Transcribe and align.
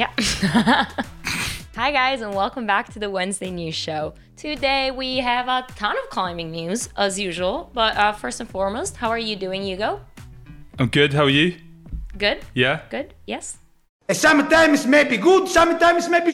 Okay. 0.00 0.08
Yeah. 0.42 0.86
Hi, 1.76 1.90
guys, 1.92 2.22
and 2.22 2.34
welcome 2.34 2.66
back 2.66 2.90
to 2.94 2.98
the 2.98 3.10
Wednesday 3.10 3.50
News 3.50 3.74
Show. 3.74 4.14
Today 4.34 4.90
we 4.90 5.18
have 5.18 5.46
a 5.48 5.66
ton 5.74 5.94
of 5.94 6.08
climbing 6.08 6.50
news, 6.50 6.88
as 6.96 7.18
usual. 7.18 7.70
But 7.74 7.96
uh, 7.98 8.12
first 8.12 8.40
and 8.40 8.48
foremost, 8.48 8.96
how 8.96 9.10
are 9.10 9.18
you 9.18 9.36
doing, 9.36 9.62
Hugo? 9.62 10.00
I'm 10.78 10.88
good. 10.88 11.12
How 11.12 11.24
are 11.24 11.30
you? 11.30 11.56
Good? 12.16 12.38
Yeah. 12.54 12.80
Good? 12.88 13.12
Yes? 13.26 13.58
Sometimes 14.10 14.86
maybe 14.86 15.18
good, 15.18 15.48
sometimes 15.48 16.08
maybe 16.08 16.32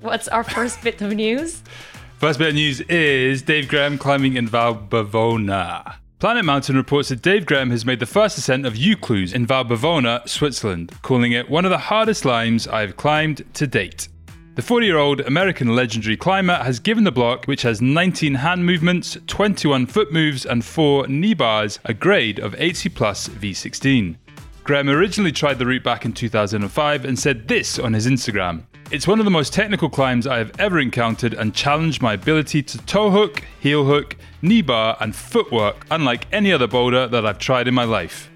What's 0.00 0.28
our 0.28 0.44
first 0.44 0.80
bit 0.82 1.02
of 1.02 1.12
news? 1.12 1.62
First 2.18 2.38
bit 2.38 2.48
of 2.50 2.54
news 2.54 2.82
is 2.82 3.42
Dave 3.42 3.66
Graham 3.66 3.98
climbing 3.98 4.36
in 4.36 4.46
Val 4.46 4.76
Bavona. 4.76 5.96
Planet 6.20 6.44
Mountain 6.44 6.76
reports 6.76 7.08
that 7.08 7.22
Dave 7.22 7.46
Graham 7.46 7.70
has 7.70 7.86
made 7.86 7.98
the 7.98 8.04
first 8.04 8.36
ascent 8.36 8.66
of 8.66 8.76
Eucluse 8.76 9.32
in 9.32 9.46
Val 9.46 9.64
Bavona, 9.64 10.28
Switzerland, 10.28 10.92
calling 11.00 11.32
it 11.32 11.48
one 11.48 11.64
of 11.64 11.70
the 11.70 11.78
hardest 11.78 12.24
climbs 12.24 12.68
I've 12.68 12.98
climbed 12.98 13.42
to 13.54 13.66
date. 13.66 14.06
The 14.54 14.60
40 14.60 14.84
year 14.84 14.98
old 14.98 15.20
American 15.20 15.74
legendary 15.74 16.18
climber 16.18 16.56
has 16.56 16.78
given 16.78 17.04
the 17.04 17.10
block, 17.10 17.46
which 17.46 17.62
has 17.62 17.80
19 17.80 18.34
hand 18.34 18.66
movements, 18.66 19.16
21 19.28 19.86
foot 19.86 20.12
moves, 20.12 20.44
and 20.44 20.62
4 20.62 21.06
knee 21.06 21.32
bars, 21.32 21.78
a 21.86 21.94
grade 21.94 22.38
of 22.38 22.52
8C 22.52 22.94
plus 22.94 23.26
V16. 23.26 24.16
Graham 24.62 24.90
originally 24.90 25.32
tried 25.32 25.58
the 25.58 25.64
route 25.64 25.82
back 25.82 26.04
in 26.04 26.12
2005 26.12 27.06
and 27.06 27.18
said 27.18 27.48
this 27.48 27.78
on 27.78 27.94
his 27.94 28.06
Instagram 28.06 28.64
It's 28.92 29.06
one 29.06 29.20
of 29.20 29.24
the 29.24 29.30
most 29.30 29.52
technical 29.52 29.88
climbs 29.88 30.26
I 30.26 30.38
have 30.38 30.50
ever 30.58 30.80
encountered 30.80 31.32
and 31.32 31.54
challenged 31.54 32.02
my 32.02 32.14
ability 32.14 32.60
to 32.64 32.78
toe 32.86 33.08
hook, 33.08 33.44
heel 33.60 33.84
hook, 33.84 34.16
knee 34.42 34.62
bar, 34.62 34.96
and 34.98 35.14
footwork, 35.14 35.86
unlike 35.92 36.26
any 36.32 36.52
other 36.52 36.66
boulder 36.66 37.06
that 37.06 37.24
I've 37.24 37.38
tried 37.38 37.68
in 37.68 37.74
my 37.74 37.84
life. 37.84 38.28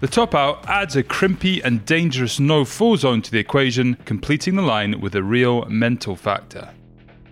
The 0.00 0.08
top 0.08 0.34
out 0.34 0.68
adds 0.68 0.96
a 0.96 1.04
crimpy 1.04 1.62
and 1.62 1.86
dangerous 1.86 2.40
no 2.40 2.64
fall 2.64 2.96
zone 2.96 3.22
to 3.22 3.30
the 3.30 3.38
equation, 3.38 3.94
completing 4.04 4.56
the 4.56 4.62
line 4.62 5.00
with 5.00 5.14
a 5.14 5.22
real 5.22 5.66
mental 5.66 6.16
factor. 6.16 6.68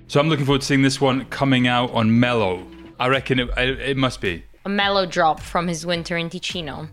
So 0.06 0.20
I'm 0.20 0.28
looking 0.28 0.46
forward 0.46 0.60
to 0.60 0.66
seeing 0.68 0.82
this 0.82 1.00
one 1.00 1.24
coming 1.24 1.66
out 1.66 1.90
on 1.90 2.20
Mellow. 2.20 2.64
I 3.00 3.08
reckon 3.08 3.40
it, 3.40 3.50
it, 3.56 3.80
it 3.80 3.96
must 3.96 4.20
be. 4.20 4.44
A 4.64 4.68
mellow 4.68 5.06
drop 5.06 5.40
from 5.40 5.66
his 5.66 5.84
winter 5.84 6.16
in 6.16 6.30
Ticino. 6.30 6.88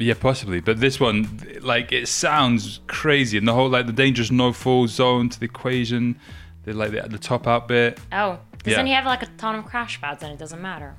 Yeah, 0.00 0.14
possibly. 0.18 0.60
But 0.60 0.80
this 0.80 0.98
one, 0.98 1.40
like, 1.60 1.92
it 1.92 2.08
sounds 2.08 2.80
crazy, 2.86 3.36
and 3.38 3.46
the 3.46 3.52
whole 3.52 3.68
like 3.68 3.86
the 3.86 3.92
dangerous 3.92 4.30
no 4.30 4.52
fall 4.52 4.86
zone 4.88 5.28
to 5.28 5.38
the 5.38 5.44
equation, 5.44 6.18
the 6.64 6.72
like 6.72 6.90
the, 6.92 7.02
the 7.08 7.18
top 7.18 7.46
out 7.46 7.68
bit. 7.68 7.98
Oh, 8.12 8.38
because 8.52 8.74
then 8.76 8.86
you 8.86 8.94
have 8.94 9.04
like 9.04 9.22
a 9.22 9.26
ton 9.38 9.54
of 9.56 9.64
crash 9.66 10.00
pads 10.00 10.22
and 10.22 10.32
it 10.32 10.38
doesn't 10.38 10.60
matter. 10.60 10.94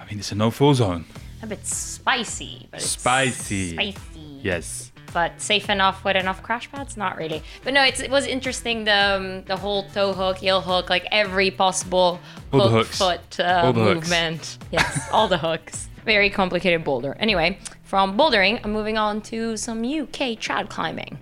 I 0.00 0.04
mean, 0.06 0.18
it's 0.18 0.32
a 0.32 0.34
no 0.34 0.50
fall 0.50 0.74
zone. 0.74 1.04
A 1.42 1.46
bit 1.46 1.66
spicy, 1.66 2.68
but 2.70 2.80
it's 2.80 2.88
Spicy. 2.90 3.72
Spicy. 3.74 4.40
Yes. 4.42 4.92
but 5.12 5.40
safe 5.40 5.68
enough 5.70 6.04
with 6.04 6.16
enough 6.16 6.42
crash 6.42 6.70
pads 6.70 6.96
not 6.98 7.16
really 7.16 7.42
but 7.62 7.72
no 7.72 7.82
it's, 7.82 8.00
it 8.00 8.10
was 8.10 8.26
interesting 8.26 8.84
the 8.84 9.14
um, 9.16 9.42
the 9.44 9.56
whole 9.56 9.84
toe 9.90 10.12
hook 10.12 10.38
heel 10.38 10.60
hook 10.60 10.90
like 10.90 11.06
every 11.10 11.50
possible 11.50 12.18
hook 12.52 12.86
foot 12.86 13.40
uh, 13.40 13.72
the 13.72 13.80
hooks. 13.80 13.94
movement 13.94 14.58
yes 14.70 15.08
all 15.12 15.26
the 15.28 15.38
hooks 15.46 15.88
very 16.04 16.28
complicated 16.28 16.84
boulder 16.84 17.16
anyway 17.20 17.58
from 17.94 18.18
bouldering 18.18 18.60
i'm 18.64 18.72
moving 18.72 18.98
on 18.98 19.20
to 19.20 19.56
some 19.56 19.78
uk 19.84 20.18
trad 20.44 20.68
climbing 20.68 21.16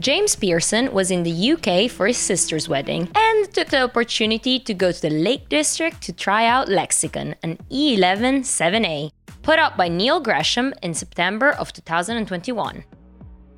James 0.00 0.34
Pearson 0.34 0.92
was 0.92 1.12
in 1.12 1.22
the 1.22 1.52
UK 1.52 1.88
for 1.88 2.08
his 2.08 2.16
sister's 2.16 2.68
wedding 2.68 3.08
and 3.14 3.54
took 3.54 3.68
the 3.68 3.82
opportunity 3.82 4.58
to 4.58 4.74
go 4.74 4.90
to 4.90 5.00
the 5.02 5.10
Lake 5.10 5.48
District 5.48 6.00
to 6.02 6.12
try 6.12 6.46
out 6.46 6.68
Lexicon, 6.68 7.36
an 7.44 7.58
E 7.68 7.96
E11 7.96 8.40
7A, 8.40 9.10
put 9.42 9.58
up 9.58 9.76
by 9.76 9.88
Neil 9.88 10.18
Gresham 10.18 10.72
in 10.82 10.94
September 10.94 11.50
of 11.50 11.72
2021. 11.72 12.82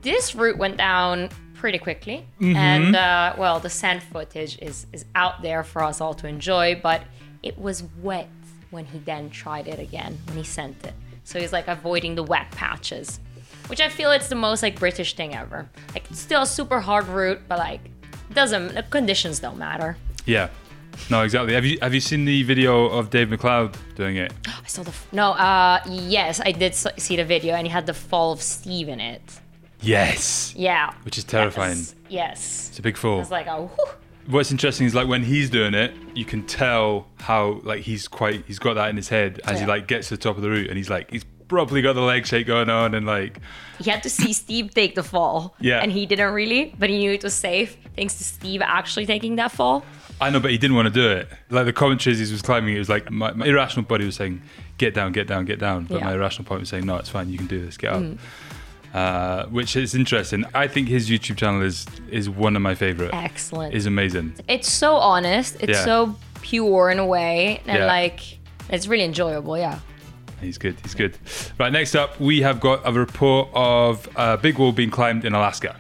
This 0.03 0.35
route 0.35 0.59
went 0.59 0.77
down 0.77 1.31
pretty 1.55 1.79
quickly, 1.79 2.27
and 2.41 2.97
uh, 2.97 3.35
well, 3.39 3.61
the 3.61 3.71
sand 3.71 4.03
footage 4.03 4.59
is, 4.61 4.87
is 4.93 5.05
out 5.15 5.43
there 5.43 5.63
for 5.63 5.83
us 5.83 6.01
all 6.01 6.15
to 6.15 6.27
enjoy, 6.27 6.79
but 6.83 7.03
it 7.43 7.57
was 7.57 7.85
wet 8.03 8.29
when 8.71 8.85
he 8.85 8.99
then 8.99 9.31
tried 9.31 9.69
it 9.69 9.79
again, 9.79 10.19
when 10.27 10.37
he 10.37 10.45
sent 10.45 10.85
it. 10.85 10.95
So 11.25 11.39
he's 11.41 11.53
like 11.53 11.69
avoiding 11.69 12.15
the 12.15 12.23
wet 12.23 12.51
patches 12.53 13.21
which 13.69 13.81
I 13.81 13.89
feel 13.89 14.11
it's 14.11 14.29
the 14.29 14.35
most 14.35 14.63
like 14.63 14.79
British 14.79 15.15
thing 15.15 15.35
ever. 15.35 15.69
Like 15.95 16.05
it's 16.11 16.21
still 16.21 16.43
a 16.43 16.47
super 16.47 16.81
hard 16.81 17.07
route, 17.09 17.41
but 17.49 17.59
like 17.59 17.81
doesn't 18.35 18.75
the 18.75 18.83
conditions 18.83 19.41
don't 19.41 19.59
matter. 19.59 19.97
Yeah. 20.27 20.49
No, 21.11 21.23
exactly. 21.23 21.55
Have 21.55 21.65
you 21.65 21.79
have 21.81 21.95
you 21.95 22.01
seen 22.01 22.25
the 22.25 22.43
video 22.43 22.87
of 22.87 23.09
Dave 23.11 23.31
MacLeod 23.31 23.77
doing 23.97 24.17
it? 24.17 24.33
I 24.47 24.67
saw 24.67 24.83
the 24.83 24.93
no, 25.13 25.31
uh, 25.33 25.81
yes, 25.89 26.41
I 26.45 26.53
did 26.53 26.75
see 26.75 27.17
the 27.17 27.25
video, 27.25 27.55
and 27.55 27.67
he 27.67 27.73
had 27.73 27.87
the 27.87 27.95
fall 27.95 28.33
of 28.33 28.43
Steve 28.43 28.89
in 28.89 29.01
it. 29.01 29.23
Yes. 29.81 30.55
Yeah, 30.55 30.93
Which 31.03 31.19
is 31.19 31.25
terrifying. 31.25 31.79
Yes, 31.79 31.95
yes. 32.09 32.69
It's 32.69 32.79
a 32.79 32.83
big 32.83 32.97
fall. 32.97 33.19
was 33.19 33.31
like, 33.31 33.49
oh, 33.49 33.71
whew. 33.75 33.87
What's 34.27 34.51
interesting 34.53 34.87
is 34.87 34.95
like 34.95 35.09
when 35.09 35.25
he's 35.25 35.51
doing 35.51 35.75
it, 35.75 35.93
you 36.15 36.25
can 36.25 36.45
tell 36.47 37.07
how 37.19 37.61
like 37.65 37.81
he's 37.83 38.07
quite 38.09 38.45
he's 38.47 38.59
got 38.59 38.75
that 38.75 38.89
in 38.91 38.97
his 38.97 39.09
head 39.09 39.41
as 39.45 39.61
he 39.61 39.67
like 39.67 39.87
gets 39.89 40.09
to 40.09 40.17
the 40.17 40.23
top 40.23 40.37
of 40.37 40.43
the 40.43 40.51
route 40.51 40.69
and 40.69 40.77
he's 40.77 40.89
like 40.91 41.11
he's 41.11 41.25
probably 41.49 41.83
got 41.83 41.93
the 41.95 42.01
leg 42.01 42.25
shake 42.27 42.47
going 42.47 42.71
on 42.71 42.95
and 42.95 43.05
like 43.05 43.39
he 43.79 43.91
had 43.91 44.03
to 44.05 44.09
see 44.11 44.33
Steve 44.33 44.73
take 44.75 44.95
the 44.95 45.03
fall. 45.03 45.55
Yeah. 45.61 45.81
and 45.83 45.91
he 45.93 46.07
didn't 46.07 46.33
really, 46.33 46.75
but 46.79 46.89
he 46.89 46.99
knew 46.99 47.11
it 47.13 47.23
was 47.25 47.35
safe 47.35 47.77
thanks 47.97 48.15
to 48.19 48.25
Steve 48.25 48.63
actually 48.63 49.07
taking 49.07 49.37
that 49.37 49.51
fall. 49.53 49.85
I 50.21 50.31
know, 50.31 50.39
but 50.41 50.53
he 50.53 50.59
didn't 50.59 50.77
want 50.77 50.87
to 50.87 50.95
do 50.95 51.11
it. 51.11 51.29
Like 51.51 51.65
the 51.67 51.73
commentaries 51.73 52.21
he 52.21 52.33
was 52.33 52.43
climbing, 52.43 52.77
it 52.77 52.79
was 52.79 52.89
like 52.89 53.11
my, 53.11 53.33
my 53.33 53.45
irrational 53.47 53.85
body 53.85 54.05
was 54.05 54.15
saying, 54.15 54.41
"Get 54.79 54.95
down, 54.95 55.11
get 55.11 55.27
down, 55.27 55.47
get 55.47 55.59
down," 55.59 55.85
but 55.87 55.97
Yeah. 55.97 56.01
Mm. 56.03 56.05
my 56.05 56.13
irrational 56.15 56.45
part 56.45 56.61
was 56.61 56.69
saying, 56.69 56.87
"No, 56.87 56.97
it's 56.97 57.09
fine. 57.09 57.29
You 57.29 57.39
can 57.39 57.49
do 57.49 57.63
this. 57.65 57.77
Get 57.77 57.93
up." 57.93 58.05
Uh, 58.95 59.47
which 59.47 59.75
is 59.75 59.95
interesting. 59.95 60.45
I 60.55 60.67
think 60.69 60.89
his 60.89 61.09
YouTube 61.09 61.37
channel 61.39 61.63
is 61.63 61.87
is 62.11 62.29
one 62.29 62.57
of 62.57 62.63
my 62.63 62.75
favorite. 62.75 63.11
Excellent. 63.15 63.75
Is 63.75 63.87
amazing. 63.87 64.35
it's 64.49 64.71
so 64.71 64.97
honest. 64.97 65.57
It's 65.61 65.79
Yeah. 65.79 65.85
so 65.85 66.17
pure 66.43 66.91
in 66.91 66.99
a 66.99 67.07
way, 67.07 67.63
and 67.67 67.79
Yeah. 67.79 67.87
like 67.87 68.21
it's 68.69 68.87
really 68.87 69.05
enjoyable. 69.05 69.57
Yeah. 69.57 69.79
He's 70.43 70.59
good. 70.59 70.77
He's 70.83 70.95
good. 70.95 71.17
Right, 71.59 71.73
next 71.73 71.95
up, 71.95 72.19
we 72.21 72.43
have 72.43 72.59
got 72.61 72.81
a 72.85 72.93
report 72.93 73.49
of 73.55 74.09
a 74.17 74.37
big 74.37 74.59
wall 74.59 74.73
being 74.73 74.91
climbed 74.91 75.25
in 75.25 75.33
Alaska. 75.35 75.77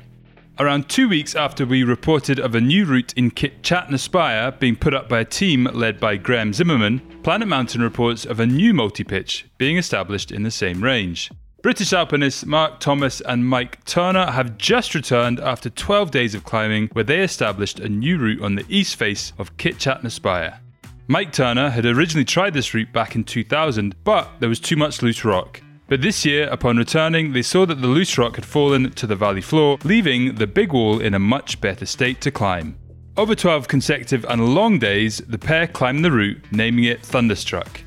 Around 0.58 0.88
two 0.88 1.08
weeks 1.08 1.34
after 1.34 1.66
we 1.66 1.82
reported 1.82 2.38
of 2.38 2.54
a 2.54 2.60
new 2.60 2.84
route 2.84 3.12
in 3.16 3.30
Kitchatna 3.32 3.98
Spire 3.98 4.52
being 4.52 4.76
put 4.76 4.94
up 4.94 5.08
by 5.08 5.18
a 5.20 5.24
team 5.24 5.64
led 5.72 5.98
by 5.98 6.16
Graham 6.16 6.52
Zimmerman, 6.52 7.00
Planet 7.24 7.48
Mountain 7.48 7.82
reports 7.82 8.24
of 8.24 8.38
a 8.38 8.46
new 8.46 8.72
multi 8.72 9.02
pitch 9.04 9.46
being 9.58 9.76
established 9.78 10.30
in 10.30 10.44
the 10.44 10.50
same 10.50 10.82
range. 10.84 11.30
British 11.62 11.92
alpinists 11.92 12.44
Mark 12.44 12.80
Thomas 12.80 13.20
and 13.20 13.46
Mike 13.46 13.84
Turner 13.84 14.32
have 14.32 14.58
just 14.58 14.96
returned 14.96 15.38
after 15.38 15.70
12 15.70 16.10
days 16.10 16.34
of 16.34 16.42
climbing, 16.42 16.88
where 16.88 17.04
they 17.04 17.20
established 17.20 17.78
a 17.78 17.88
new 17.88 18.18
route 18.18 18.42
on 18.42 18.56
the 18.56 18.64
east 18.68 18.96
face 18.96 19.32
of 19.38 19.56
Kitchatna 19.58 20.10
Spire. 20.10 20.58
Mike 21.06 21.32
Turner 21.32 21.70
had 21.70 21.86
originally 21.86 22.24
tried 22.24 22.52
this 22.52 22.74
route 22.74 22.92
back 22.92 23.14
in 23.14 23.22
2000, 23.22 23.94
but 24.02 24.28
there 24.40 24.48
was 24.48 24.58
too 24.58 24.74
much 24.74 25.02
loose 25.02 25.24
rock. 25.24 25.62
But 25.86 26.02
this 26.02 26.24
year, 26.24 26.48
upon 26.48 26.78
returning, 26.78 27.32
they 27.32 27.42
saw 27.42 27.64
that 27.66 27.80
the 27.80 27.86
loose 27.86 28.18
rock 28.18 28.34
had 28.34 28.44
fallen 28.44 28.90
to 28.90 29.06
the 29.06 29.14
valley 29.14 29.40
floor, 29.40 29.78
leaving 29.84 30.34
the 30.34 30.48
big 30.48 30.72
wall 30.72 30.98
in 30.98 31.14
a 31.14 31.20
much 31.20 31.60
better 31.60 31.86
state 31.86 32.20
to 32.22 32.32
climb. 32.32 32.76
Over 33.16 33.36
12 33.36 33.68
consecutive 33.68 34.24
and 34.28 34.52
long 34.52 34.80
days, 34.80 35.18
the 35.28 35.38
pair 35.38 35.68
climbed 35.68 36.04
the 36.04 36.10
route, 36.10 36.42
naming 36.50 36.84
it 36.84 37.02
Thunderstruck. 37.02 37.82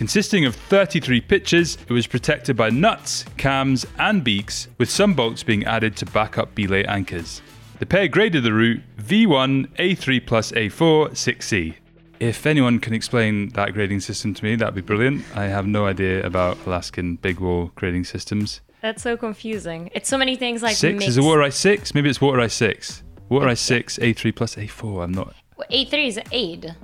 Consisting 0.00 0.46
of 0.46 0.56
33 0.56 1.20
pitches, 1.20 1.76
it 1.86 1.92
was 1.92 2.06
protected 2.06 2.56
by 2.56 2.70
nuts, 2.70 3.26
cams, 3.36 3.84
and 3.98 4.24
beaks, 4.24 4.66
with 4.78 4.88
some 4.88 5.12
bolts 5.12 5.42
being 5.42 5.62
added 5.66 5.94
to 5.94 6.06
back 6.06 6.38
up 6.38 6.54
belay 6.54 6.86
anchors. 6.86 7.42
The 7.80 7.84
pair 7.84 8.08
graded 8.08 8.44
the 8.44 8.54
route 8.54 8.80
V1 8.96 9.66
A3 9.76 10.26
plus 10.26 10.52
A4 10.52 11.10
6C. 11.10 11.74
If 12.18 12.46
anyone 12.46 12.78
can 12.78 12.94
explain 12.94 13.50
that 13.50 13.74
grading 13.74 14.00
system 14.00 14.32
to 14.32 14.42
me, 14.42 14.56
that'd 14.56 14.74
be 14.74 14.80
brilliant. 14.80 15.22
I 15.36 15.48
have 15.48 15.66
no 15.66 15.84
idea 15.84 16.24
about 16.24 16.56
Alaskan 16.64 17.16
big 17.16 17.38
wall 17.38 17.70
grading 17.74 18.04
systems. 18.04 18.62
That's 18.80 19.02
so 19.02 19.18
confusing. 19.18 19.90
It's 19.92 20.08
so 20.08 20.16
many 20.16 20.34
things 20.34 20.62
like 20.62 20.76
Six? 20.76 21.08
Is 21.08 21.18
it 21.18 21.24
water 21.24 21.42
ice 21.42 21.58
six? 21.58 21.94
Maybe 21.94 22.08
it's 22.08 22.22
water 22.22 22.40
ice 22.40 22.54
six. 22.54 23.02
Water 23.28 23.48
ice 23.48 23.60
six, 23.60 23.98
A3 23.98 24.34
plus 24.34 24.56
A4. 24.56 25.04
I'm 25.04 25.12
not. 25.12 25.34
Well, 25.58 25.68
A3 25.70 26.06
is 26.06 26.20
aid. 26.32 26.74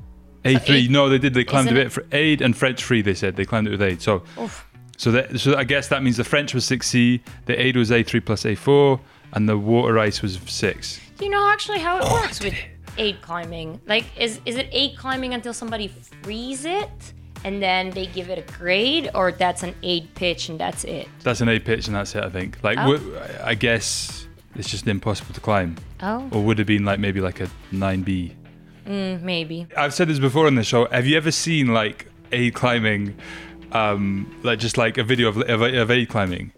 A3. 0.47 0.89
no, 0.91 1.09
they 1.09 1.19
did. 1.19 1.35
They 1.35 1.45
climbed 1.45 1.69
a 1.69 1.71
Isn't 1.73 1.77
bit 1.79 1.87
it- 1.87 1.93
for 1.93 2.05
aid 2.13 2.41
and 2.43 2.57
French 2.57 2.83
free. 2.85 3.03
They 3.03 3.15
said 3.15 3.37
they 3.37 3.45
climbed 3.45 3.67
it 3.69 3.71
with 3.71 3.83
aid. 3.83 4.01
So, 4.03 4.23
so 4.97 5.11
that 5.13 5.39
so 5.41 5.57
I 5.57 5.65
guess 5.65 5.89
that 5.89 6.03
means 6.03 6.17
the 6.17 6.25
French 6.25 6.55
was 6.55 6.65
six 6.65 6.87
C, 6.89 7.21
the 7.47 7.61
aid 7.61 7.77
was 7.77 7.91
A3 7.91 8.25
plus 8.25 8.45
A4, 8.45 8.99
and 9.35 9.49
the 9.49 9.59
water 9.59 9.99
ice 9.99 10.23
was 10.23 10.39
six. 10.47 11.01
Do 11.19 11.25
you 11.25 11.31
know 11.31 11.49
actually 11.49 11.79
how 11.79 11.97
it 11.99 12.05
Oh, 12.07 12.13
works 12.21 12.41
with 12.43 12.55
aid 12.99 13.21
climbing? 13.23 13.81
Like, 13.87 14.05
is 14.19 14.41
is 14.47 14.57
it 14.57 14.69
aid 14.73 14.97
climbing 14.97 15.35
until 15.35 15.53
somebody 15.55 15.89
frees 16.23 16.65
it 16.65 16.91
and 17.45 17.63
then 17.63 17.91
they 17.91 18.07
give 18.07 18.29
it 18.31 18.39
a 18.39 18.53
grade, 18.59 19.11
or 19.15 19.31
that's 19.33 19.63
an 19.63 19.75
aid 19.83 20.15
pitch 20.15 20.49
and 20.49 20.59
that's 20.59 20.85
it? 20.85 21.09
That's 21.23 21.41
an 21.41 21.49
A 21.49 21.59
pitch, 21.61 21.87
and 21.87 21.95
that's 21.97 22.15
it. 22.15 22.25
I 22.25 22.31
think. 22.31 22.59
Like, 22.63 22.79
Oh. 22.79 22.93
w- 22.97 23.19
I 23.45 23.55
guess 23.55 24.27
it's 24.57 24.69
just 24.71 24.89
impossible 24.89 25.35
to 25.35 25.41
climb. 25.41 25.77
Oh, 26.03 26.27
Or 26.33 26.43
would 26.43 26.59
it 26.59 26.61
have 26.61 26.67
been 26.67 26.85
like 26.85 26.99
maybe 26.99 27.21
like 27.21 27.41
a 27.41 27.49
nine 27.73 28.03
B? 28.03 28.33
Mm, 28.87 29.23
maybe. 29.23 29.67
I've 29.77 29.95
said 29.95 30.09
this 30.09 30.19
before 30.19 30.47
on 30.47 30.55
the 30.55 30.65
show. 30.65 30.87
Have 30.87 31.07
you 31.07 31.17
ever 31.17 31.31
seen 31.31 31.69
like 31.75 32.09
aid 32.33 32.55
climbing, 32.55 33.17
um, 33.73 34.35
like 34.43 34.59
just 34.59 34.77
like 34.79 34.99
a 34.99 35.05
video 35.05 35.29
of 35.29 35.39
of, 35.39 35.63
of 35.63 35.91
aid 35.91 36.09
climbing? 36.09 36.53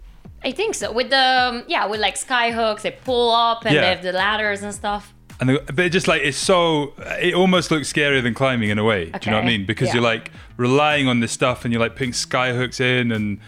I 0.44 0.52
think 0.52 0.74
so. 0.74 0.92
With 0.92 1.10
the 1.10 1.18
um, 1.18 1.64
yeah, 1.66 1.86
with 1.86 2.00
like 2.00 2.16
sky 2.16 2.50
hooks, 2.52 2.82
they 2.82 2.92
pull 2.92 3.34
up 3.34 3.64
and 3.64 3.74
Yeah. 3.74 3.80
they 3.80 3.88
have 3.88 4.02
the 4.02 4.12
ladders 4.12 4.62
and 4.62 4.74
stuff. 4.74 5.12
And 5.40 5.50
the, 5.50 5.62
but 5.66 5.80
it 5.80 5.90
just 5.90 6.08
like 6.08 6.22
it's 6.22 6.36
so 6.36 6.94
it 7.20 7.34
almost 7.34 7.70
looks 7.70 7.92
scarier 7.92 8.22
than 8.22 8.34
climbing 8.34 8.70
in 8.70 8.78
a 8.78 8.84
way. 8.84 9.06
Do 9.06 9.18
you 9.22 9.30
know 9.30 9.38
what 9.38 9.44
I 9.44 9.48
mean? 9.48 9.66
Because 9.66 9.88
yeah. 9.88 9.94
you're 9.94 10.02
like 10.02 10.30
relying 10.56 11.06
on 11.08 11.20
this 11.20 11.32
stuff 11.32 11.64
and 11.64 11.72
you're 11.72 11.80
like 11.80 11.94
putting 11.96 12.12
sky 12.12 12.52
hooks 12.52 12.80
in 12.80 13.12
and 13.12 13.40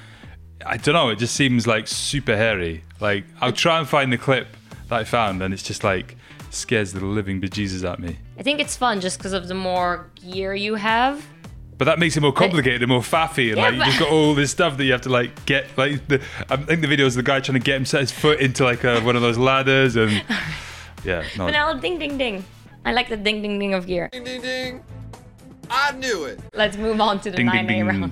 I 0.65 0.77
don't 0.77 0.95
know, 0.95 1.09
it 1.09 1.19
just 1.19 1.35
seems 1.35 1.67
like 1.67 1.89
super 1.89 2.37
hairy. 2.37 2.85
Like 3.01 3.25
I'll 3.41 3.53
try 3.53 3.79
and 3.79 3.89
find 3.89 4.13
the 4.13 4.19
clip 4.19 4.49
that 4.89 5.01
I 5.01 5.05
found 5.05 5.43
and 5.43 5.53
it's 5.55 5.63
just 5.63 5.83
like 5.83 6.17
scares 6.51 6.93
the 6.93 7.05
living 7.05 7.41
bejesus 7.41 7.91
at 7.91 7.99
me. 7.99 8.19
I 8.39 8.43
think 8.43 8.61
it's 8.61 8.77
fun 8.77 9.01
just 9.01 9.19
because 9.19 9.33
of 9.33 9.49
the 9.49 9.55
more 9.55 10.11
gear 10.31 10.55
you 10.55 10.75
have. 10.75 11.25
But 11.79 11.87
that 11.87 11.99
makes 11.99 12.15
it 12.17 12.21
more 12.21 12.33
complicated 12.33 12.83
and 12.83 12.91
more 12.91 13.01
faffy, 13.01 13.49
and 13.49 13.57
Yeah, 13.57 13.63
like 13.65 13.73
you 13.75 13.79
but- 13.81 13.87
just 13.87 13.99
got 14.01 14.11
all 14.11 14.35
this 14.35 14.51
stuff 14.51 14.77
that 14.77 14.85
you 14.85 14.93
have 14.93 15.01
to 15.03 15.09
like 15.09 15.47
get. 15.47 15.67
Like 15.79 16.07
the, 16.09 16.21
I 16.51 16.57
think 16.57 16.83
the 16.83 16.87
video 16.89 17.07
is 17.07 17.15
the 17.15 17.23
guy 17.23 17.41
trying 17.41 17.59
to 17.59 17.65
get 17.65 17.77
him 17.77 17.87
set 17.87 18.01
his 18.03 18.13
foot 18.13 18.41
into 18.41 18.65
like 18.65 18.85
a, 18.85 19.01
one 19.01 19.17
of 19.17 19.23
those 19.23 19.39
ladders, 19.39 19.97
and 19.97 20.11
yeah, 21.05 21.23
no, 21.39 21.47
But 21.47 21.53
now 21.53 21.73
ding 21.73 21.99
ding 21.99 22.19
ding. 22.19 22.45
I 22.85 22.93
like 22.93 23.09
the 23.09 23.17
ding 23.17 23.41
ding 23.41 23.59
ding 23.59 23.73
of 23.75 23.87
gear. 23.87 24.09
Ding 24.13 24.25
ding 24.25 24.43
ding. 24.43 24.83
I 25.71 25.93
knew 25.93 26.25
it. 26.25 26.41
Let's 26.53 26.77
move 26.77 27.01
on 27.01 27.21
to 27.21 27.31
the 27.31 27.37
Ding, 27.37 27.49
ding, 27.49 27.65
9A 27.65 27.69
ding. 27.69 27.87
roundup. 27.87 28.11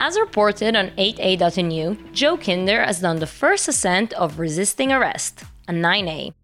As 0.00 0.18
reported 0.18 0.76
on 0.76 0.90
8A.nu, 0.90 1.96
Joe 2.12 2.36
Kinder 2.36 2.84
has 2.84 3.00
done 3.00 3.18
the 3.18 3.26
first 3.26 3.66
ascent 3.68 4.12
of 4.12 4.38
resisting 4.38 4.92
arrest, 4.92 5.44
a 5.66 5.72
9A. 5.72 6.34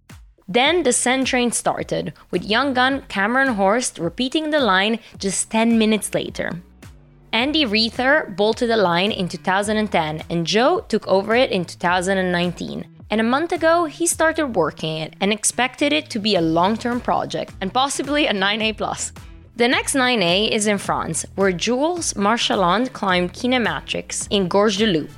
Then 0.47 0.83
the 0.83 0.93
send 0.93 1.27
train 1.27 1.53
started, 1.53 2.13
with 2.31 2.45
young 2.45 2.75
gun 2.75 3.03
Cameron 3.09 3.55
Horst 3.55 3.99
repeating 3.99 4.51
the 4.51 4.61
line 4.61 4.99
just 5.19 5.51
10 5.51 5.79
minutes 5.79 6.13
later. 6.13 6.51
Andy 7.33 7.65
Reether 7.65 8.33
bolted 8.37 8.69
the 8.69 8.77
line 8.77 9.11
in 9.11 9.29
2010, 9.29 10.23
and 10.29 10.47
Joe 10.47 10.81
took 10.81 11.09
over 11.09 11.35
it 11.35 11.51
in 11.51 11.65
2019. 11.65 12.87
And 13.11 13.21
a 13.21 13.25
month 13.25 13.53
ago, 13.53 13.87
he 13.87 14.07
started 14.07 14.55
working 14.55 14.99
it 14.99 15.15
and 15.21 15.33
expected 15.33 15.93
it 15.93 16.11
to 16.11 16.19
be 16.19 16.37
a 16.37 16.41
long 16.41 16.77
term 16.77 17.01
project 17.01 17.55
and 17.61 17.73
possibly 17.73 18.27
a 18.27 18.33
9A. 18.33 18.77
plus. 18.77 19.13
The 19.57 19.69
next 19.69 19.95
9A 19.95 20.51
is 20.51 20.67
in 20.67 20.79
France, 20.79 21.25
where 21.37 21.53
Jules 21.53 22.15
Marchaland 22.15 22.93
climbed 22.93 23.33
Kinematrix 23.33 24.27
in 24.31 24.49
Gorge 24.49 24.77
du 24.77 24.87
Loup. 24.87 25.11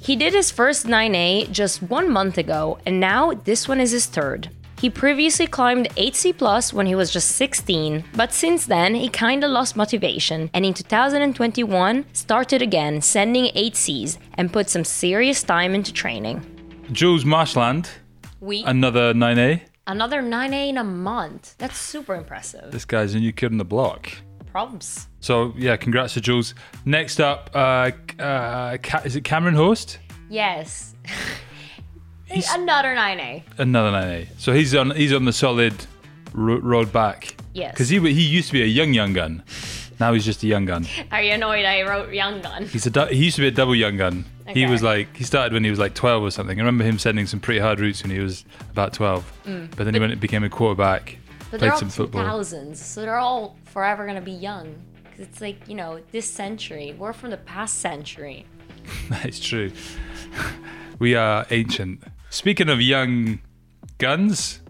He 0.00 0.16
did 0.16 0.34
his 0.34 0.50
first 0.50 0.86
9A 0.86 1.50
just 1.50 1.82
one 1.82 2.10
month 2.10 2.36
ago, 2.36 2.78
and 2.84 3.00
now 3.00 3.32
this 3.32 3.66
one 3.66 3.80
is 3.80 3.92
his 3.92 4.06
third. 4.06 4.50
He 4.84 4.90
previously 4.90 5.46
climbed 5.46 5.88
8C 5.96 6.36
Plus 6.36 6.74
when 6.74 6.84
he 6.84 6.94
was 6.94 7.10
just 7.10 7.36
16, 7.36 8.04
but 8.14 8.34
since 8.34 8.66
then 8.66 8.94
he 8.94 9.08
kinda 9.08 9.48
lost 9.48 9.76
motivation 9.76 10.50
and 10.52 10.66
in 10.66 10.74
2021 10.74 12.04
started 12.12 12.60
again 12.60 13.00
sending 13.00 13.46
8Cs 13.54 14.18
and 14.34 14.52
put 14.52 14.68
some 14.68 14.84
serious 14.84 15.42
time 15.42 15.74
into 15.74 15.90
training. 15.90 16.44
Jules 16.92 17.24
Marchaland, 17.24 17.88
We 18.40 18.62
another 18.64 19.14
9A. 19.14 19.62
another 19.86 20.20
9A 20.20 20.68
in 20.68 20.76
a 20.76 20.84
month. 20.84 21.54
That's 21.56 21.78
super 21.78 22.14
impressive. 22.14 22.70
This 22.70 22.84
guy's 22.84 23.14
a 23.14 23.20
new 23.20 23.32
kid 23.32 23.52
on 23.52 23.56
the 23.56 23.64
block. 23.64 24.10
Props. 24.52 25.08
So 25.20 25.54
yeah, 25.56 25.78
congrats 25.78 26.12
to 26.12 26.20
Jules. 26.20 26.54
Next 26.84 27.20
up, 27.20 27.48
uh, 27.54 27.90
uh, 28.18 28.76
is 29.06 29.16
it 29.16 29.24
Cameron 29.24 29.54
Host? 29.54 29.98
Yes. 30.28 30.94
another 32.30 32.88
9A. 32.94 33.42
Another 33.58 33.90
9A. 33.90 34.28
So 34.38 34.52
he's 34.52 34.74
on 34.74 34.90
he's 34.92 35.12
on 35.12 35.24
the 35.24 35.32
solid 35.32 35.74
ro- 36.32 36.58
road 36.58 36.92
back. 36.92 37.36
Yes. 37.52 37.72
Because 37.72 37.88
he 37.88 37.98
he 38.00 38.22
used 38.22 38.48
to 38.48 38.52
be 38.54 38.62
a 38.62 38.66
young 38.66 38.92
young 38.92 39.12
gun. 39.12 39.42
Now 40.00 40.12
he's 40.12 40.24
just 40.24 40.42
a 40.42 40.46
young 40.48 40.64
gun. 40.64 40.86
Are 41.12 41.22
you 41.22 41.32
annoyed 41.34 41.64
I 41.64 41.82
wrote 41.82 42.12
Young 42.12 42.40
Gun? 42.42 42.66
He's 42.66 42.84
a 42.84 42.90
du- 42.90 43.06
he 43.06 43.26
used 43.26 43.36
to 43.36 43.42
be 43.42 43.46
a 43.48 43.52
double 43.52 43.76
young 43.76 43.96
gun. 43.96 44.24
He 44.48 44.66
was 44.66 44.82
like 44.82 45.16
he 45.16 45.22
started 45.22 45.52
when 45.52 45.62
he 45.62 45.70
was 45.70 45.78
like 45.78 45.94
12 45.94 46.22
or 46.24 46.30
something. 46.32 46.58
I 46.58 46.62
remember 46.62 46.82
him 46.84 46.98
sending 46.98 47.26
some 47.26 47.38
pretty 47.38 47.60
hard 47.60 47.78
routes 47.78 48.02
when 48.02 48.10
he 48.10 48.18
was 48.18 48.44
about 48.70 48.92
12. 48.92 49.70
but 49.76 49.84
then 49.84 49.94
he 49.94 50.00
went 50.00 50.10
and 50.12 50.20
became 50.20 50.42
a 50.42 50.48
quarterback. 50.50 51.10
Mm. 51.10 51.16
But 51.52 51.60
they're 51.60 51.70
played 51.70 51.72
all 51.72 51.78
some 51.78 51.90
football. 51.90 52.24
2000s, 52.24 52.76
so 52.76 53.02
they're 53.02 53.16
all 53.18 53.56
forever 53.66 54.04
gonna 54.04 54.20
be 54.20 54.32
young. 54.32 54.74
'Cause 55.12 55.20
it's 55.20 55.40
like, 55.40 55.68
you 55.68 55.76
know, 55.76 56.00
this 56.10 56.28
century. 56.28 56.92
We're 56.98 57.12
from 57.12 57.30
the 57.30 57.36
past 57.36 57.78
century. 57.78 58.46
That's 59.08 59.38
true. 59.38 59.70
we 60.98 61.14
are 61.14 61.46
ancient. 61.50 62.02
Speaking 62.34 62.68
of 62.68 62.80
young 62.80 63.38
guns, 63.98 64.60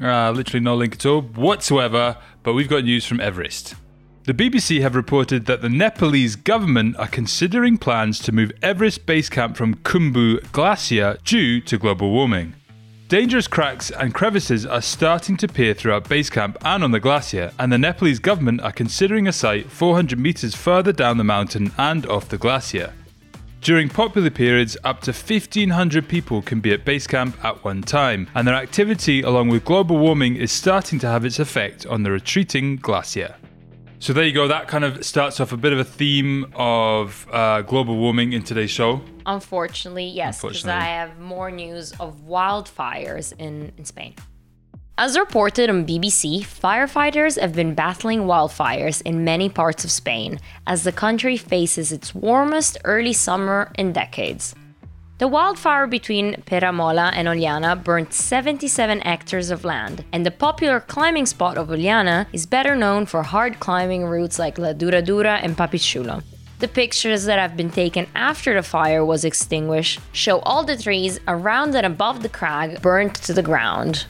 uh, 0.00 0.30
literally 0.30 0.62
no 0.62 0.76
link 0.76 0.94
at 0.94 1.04
all 1.04 1.22
whatsoever, 1.22 2.16
but 2.44 2.54
we've 2.54 2.68
got 2.68 2.84
news 2.84 3.04
from 3.04 3.18
Everest. 3.18 3.74
The 4.22 4.32
BBC 4.32 4.80
have 4.82 4.94
reported 4.94 5.46
that 5.46 5.60
the 5.60 5.68
Nepalese 5.68 6.36
government 6.36 6.96
are 6.96 7.08
considering 7.08 7.76
plans 7.76 8.20
to 8.20 8.30
move 8.30 8.52
Everest 8.62 9.04
base 9.04 9.28
camp 9.28 9.56
from 9.56 9.74
Khumbu 9.78 10.52
Glacier 10.52 11.18
due 11.24 11.60
to 11.62 11.76
global 11.76 12.12
warming. 12.12 12.54
Dangerous 13.08 13.48
cracks 13.48 13.90
and 13.90 14.14
crevices 14.14 14.64
are 14.64 14.80
starting 14.80 15.36
to 15.38 15.46
appear 15.46 15.74
throughout 15.74 16.08
base 16.08 16.30
camp 16.30 16.56
and 16.64 16.84
on 16.84 16.92
the 16.92 17.00
glacier, 17.00 17.50
and 17.58 17.72
the 17.72 17.78
Nepalese 17.78 18.20
government 18.20 18.60
are 18.60 18.70
considering 18.70 19.26
a 19.26 19.32
site 19.32 19.68
400 19.68 20.20
metres 20.20 20.54
further 20.54 20.92
down 20.92 21.18
the 21.18 21.24
mountain 21.24 21.72
and 21.78 22.06
off 22.06 22.28
the 22.28 22.38
glacier. 22.38 22.92
During 23.68 23.90
popular 23.90 24.30
periods, 24.30 24.78
up 24.82 25.02
to 25.02 25.10
1,500 25.10 26.08
people 26.08 26.40
can 26.40 26.58
be 26.58 26.72
at 26.72 26.86
base 26.86 27.06
camp 27.06 27.36
at 27.44 27.62
one 27.62 27.82
time, 27.82 28.26
and 28.34 28.48
their 28.48 28.54
activity, 28.54 29.20
along 29.20 29.48
with 29.48 29.66
global 29.66 29.98
warming, 29.98 30.36
is 30.36 30.50
starting 30.50 30.98
to 31.00 31.06
have 31.06 31.26
its 31.26 31.38
effect 31.38 31.84
on 31.84 32.02
the 32.02 32.10
retreating 32.10 32.76
glacier. 32.76 33.36
So 33.98 34.14
there 34.14 34.24
you 34.24 34.32
go. 34.32 34.48
That 34.48 34.68
kind 34.68 34.84
of 34.84 35.04
starts 35.04 35.38
off 35.38 35.52
a 35.52 35.58
bit 35.58 35.74
of 35.74 35.78
a 35.78 35.84
theme 35.84 36.50
of 36.54 37.26
uh, 37.30 37.60
global 37.60 37.98
warming 37.98 38.32
in 38.32 38.42
today's 38.42 38.70
show. 38.70 39.02
Unfortunately, 39.26 40.06
yes, 40.06 40.40
because 40.40 40.66
I 40.66 40.80
have 40.80 41.18
more 41.18 41.50
news 41.50 41.92
of 42.00 42.22
wildfires 42.26 43.34
in, 43.38 43.70
in 43.76 43.84
Spain. 43.84 44.14
As 45.00 45.16
reported 45.16 45.70
on 45.70 45.86
BBC, 45.86 46.40
firefighters 46.40 47.40
have 47.40 47.52
been 47.52 47.72
battling 47.72 48.22
wildfires 48.22 49.00
in 49.02 49.22
many 49.22 49.48
parts 49.48 49.84
of 49.84 49.92
Spain 49.92 50.40
as 50.66 50.82
the 50.82 50.90
country 50.90 51.36
faces 51.36 51.92
its 51.92 52.16
warmest 52.16 52.78
early 52.84 53.12
summer 53.12 53.70
in 53.78 53.92
decades. 53.92 54.56
The 55.18 55.28
wildfire 55.28 55.86
between 55.86 56.42
Peramola 56.48 57.12
and 57.14 57.28
Oliana 57.28 57.80
burnt 57.80 58.12
77 58.12 59.02
hectares 59.02 59.50
of 59.50 59.64
land, 59.64 60.04
and 60.12 60.26
the 60.26 60.32
popular 60.32 60.80
climbing 60.80 61.26
spot 61.26 61.58
of 61.58 61.68
Oliana 61.68 62.26
is 62.32 62.44
better 62.44 62.74
known 62.74 63.06
for 63.06 63.22
hard 63.22 63.60
climbing 63.60 64.04
routes 64.04 64.36
like 64.40 64.58
La 64.58 64.72
Dura 64.72 65.00
Dura 65.00 65.36
and 65.36 65.56
Papichulo. 65.56 66.24
The 66.58 66.66
pictures 66.66 67.24
that 67.26 67.38
have 67.38 67.56
been 67.56 67.70
taken 67.70 68.08
after 68.16 68.52
the 68.52 68.64
fire 68.64 69.04
was 69.04 69.24
extinguished 69.24 70.00
show 70.10 70.40
all 70.40 70.64
the 70.64 70.76
trees 70.76 71.20
around 71.28 71.76
and 71.76 71.86
above 71.86 72.24
the 72.24 72.28
crag 72.28 72.82
burnt 72.82 73.14
to 73.22 73.32
the 73.32 73.44
ground. 73.44 74.04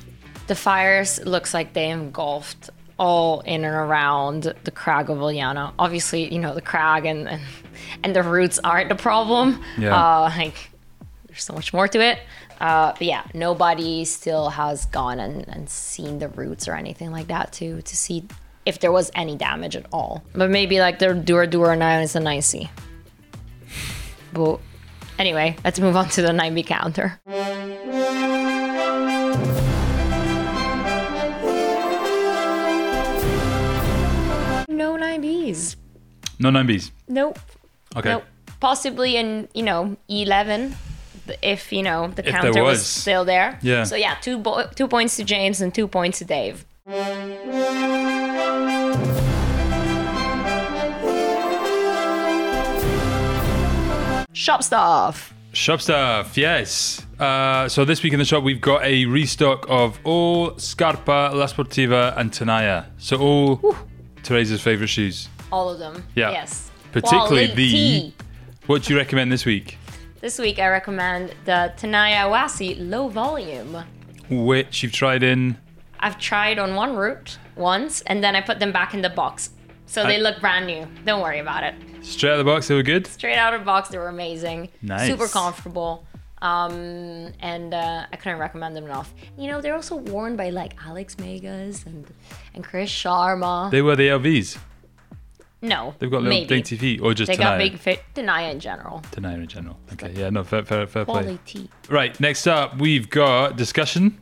The 0.49 0.55
fires 0.55 1.25
looks 1.25 1.55
like 1.55 1.73
they 1.75 1.91
engulfed 1.91 2.71
all 2.99 3.41
in 3.41 3.65
and 3.65 3.75
around 3.75 4.53
the 4.65 4.71
crag 4.71 5.09
of 5.09 5.19
Oliana. 5.19 5.73
Obviously, 5.79 6.33
you 6.33 6.41
know, 6.41 6.55
the 6.55 6.61
crag 6.61 7.07
and 7.07 7.29
and, 7.29 7.43
and 8.03 8.17
the 8.17 8.23
roots 8.23 8.59
aren't 8.65 8.89
the 8.89 8.97
problem. 8.97 9.63
Yeah. 9.79 9.95
Uh, 9.95 10.33
like 10.37 10.71
there's 11.27 11.45
so 11.45 11.55
much 11.55 11.73
more 11.73 11.87
to 11.87 12.01
it. 12.01 12.19
Uh, 12.61 12.93
but 12.93 13.03
yeah, 13.03 13.25
nobody 13.35 14.05
still 14.05 14.49
has 14.49 14.87
gone 14.87 15.21
and, 15.21 15.47
and 15.49 15.71
seen 15.71 16.19
the 16.19 16.29
roots 16.29 16.67
or 16.67 16.75
anything 16.75 17.13
like 17.13 17.29
that 17.29 17.53
to 17.53 17.81
to 17.83 17.97
see 17.97 18.27
if 18.67 18.81
there 18.81 18.93
was 18.93 19.11
any 19.15 19.37
damage 19.37 19.77
at 19.77 19.87
all. 19.93 20.25
But 20.35 20.51
maybe 20.51 20.81
like 20.81 20.99
the 20.99 21.15
Dura 21.15 21.47
Dura 21.47 21.77
now 21.77 22.01
is 22.01 22.17
a 22.17 22.21
nicey. 22.21 22.71
But 24.33 24.61
anyway, 25.19 25.57
let's 25.65 25.79
move 25.81 25.97
on 25.97 26.09
to 26.11 26.23
the 26.23 26.29
9B 26.29 26.67
counter. 26.67 27.21
9Bs. 35.53 35.77
No 36.39 36.51
9Bs. 36.51 36.91
Nope. 37.09 37.39
Okay. 37.97 38.11
Nope. 38.11 38.25
Possibly 38.61 39.17
in, 39.17 39.49
you 39.55 39.63
know, 39.63 39.97
11 40.09 40.77
if, 41.43 41.73
you 41.73 41.83
know, 41.83 42.09
the 42.09 42.27
If 42.27 42.31
counter 42.35 42.63
was. 42.63 42.79
was. 42.79 42.87
still 42.87 43.25
there. 43.25 43.59
Yeah. 43.63 43.85
So 43.85 43.97
yeah, 43.97 44.15
two 44.21 44.39
bo- 44.39 44.67
two 44.75 44.89
points 44.89 45.17
to 45.17 45.25
James 45.25 45.61
and 45.61 45.75
two 45.75 45.87
points 45.87 46.19
to 46.19 46.25
Dave. 46.25 46.65
Shop 54.33 54.63
stuff. 54.63 55.35
Shop 55.53 55.81
stuff, 55.81 56.37
yes. 56.39 57.05
Uh, 57.19 57.69
so 57.69 57.85
this 57.85 58.03
week 58.03 58.13
in 58.13 58.19
the 58.21 58.25
shop, 58.25 58.45
we've 58.45 58.61
got 58.61 58.85
a 58.85 59.05
restock 59.07 59.67
of 59.69 59.99
all 60.05 60.57
Scarpa, 60.59 61.33
La 61.35 61.47
Sportiva, 61.47 62.17
and 62.17 62.31
Tenaya. 62.31 62.87
So 62.99 63.17
all 63.19 63.77
Teresa's 64.23 64.61
favourite 64.61 64.89
shoes. 64.91 65.29
All 65.51 65.69
of 65.71 65.79
them. 65.79 66.05
Yeah. 66.15 66.31
Yes. 66.33 66.71
Particularly 66.93 67.47
the. 67.55 68.13
What 68.67 68.83
do 68.83 68.93
you 68.93 68.99
recommend 68.99 69.33
this 69.33 69.45
week? 69.45 69.79
This 70.21 70.39
week 70.39 70.59
I 70.59 70.69
recommend 70.69 71.35
the 71.45 71.73
Tenaya 71.79 72.25
Oasi 72.25 72.77
low 72.79 73.09
volume. 73.09 73.85
Which 74.29 74.83
you've 74.83 74.93
tried 74.93 75.23
in. 75.23 75.57
I've 76.01 76.19
tried 76.19 76.59
on 76.59 76.75
one 76.75 76.97
route 76.97 77.39
once 77.57 78.03
and 78.03 78.23
then 78.23 78.37
I 78.37 78.41
put 78.41 78.59
them 78.59 78.73
back 78.73 78.95
in 78.95 79.03
the 79.03 79.11
box. 79.11 79.51
So 79.87 80.05
they 80.05 80.21
look 80.21 80.39
brand 80.41 80.67
new. 80.67 80.87
Don't 81.07 81.23
worry 81.23 81.39
about 81.39 81.63
it. 81.65 81.75
Straight 82.03 82.31
out 82.33 82.39
of 82.39 82.45
the 82.45 82.51
box, 82.53 82.69
they 82.69 82.75
were 82.75 82.83
good. 82.83 83.07
Straight 83.07 83.37
out 83.37 83.55
of 83.55 83.61
the 83.61 83.65
box, 83.65 83.89
they 83.89 83.97
were 83.97 84.09
amazing. 84.09 84.69
Nice. 84.83 85.09
Super 85.09 85.29
comfortable. 85.29 86.05
Um, 86.43 87.33
and 87.41 87.73
uh, 87.73 88.07
I 88.13 88.17
couldn't 88.17 88.39
recommend 88.39 88.77
them 88.77 88.85
enough. 88.85 89.13
You 89.37 89.49
know, 89.49 89.61
they're 89.61 89.75
also 89.75 89.97
worn 89.97 90.37
by 90.37 90.51
like 90.51 90.75
Alex 90.87 91.15
Megos 91.17 91.87
and 91.87 92.07
and 92.55 92.63
Chris 92.63 92.91
Sharma. 92.91 93.71
They 93.71 93.83
were 93.83 93.97
the 93.97 94.09
LVs. 94.09 94.59
No, 95.61 95.95
They've 95.99 96.11
got 96.11 96.23
little 96.23 96.45
dainty 96.45 96.77
feet, 96.77 97.01
or 97.01 97.15
just 97.15 97.29
They 97.29 97.37
got 97.37 97.55
Tenaya. 97.55 97.59
big 97.59 97.79
fit. 97.79 98.03
Denaya 98.15 98.53
in 98.53 98.61
general. 98.61 99.03
Tenaya 99.11 99.35
in 99.35 99.49
general. 99.49 99.77
Okay, 99.95 100.13
yeah, 100.15 100.31
no, 100.31 100.45
fair, 100.45 100.65
fair, 100.65 100.87
fair 100.87 101.05
play. 101.05 101.23
Quality. 101.23 101.69
Right, 101.89 102.19
next 102.21 102.47
up, 102.47 102.79
we've 102.79 103.11
got 103.11 103.57
discussion. 103.57 104.21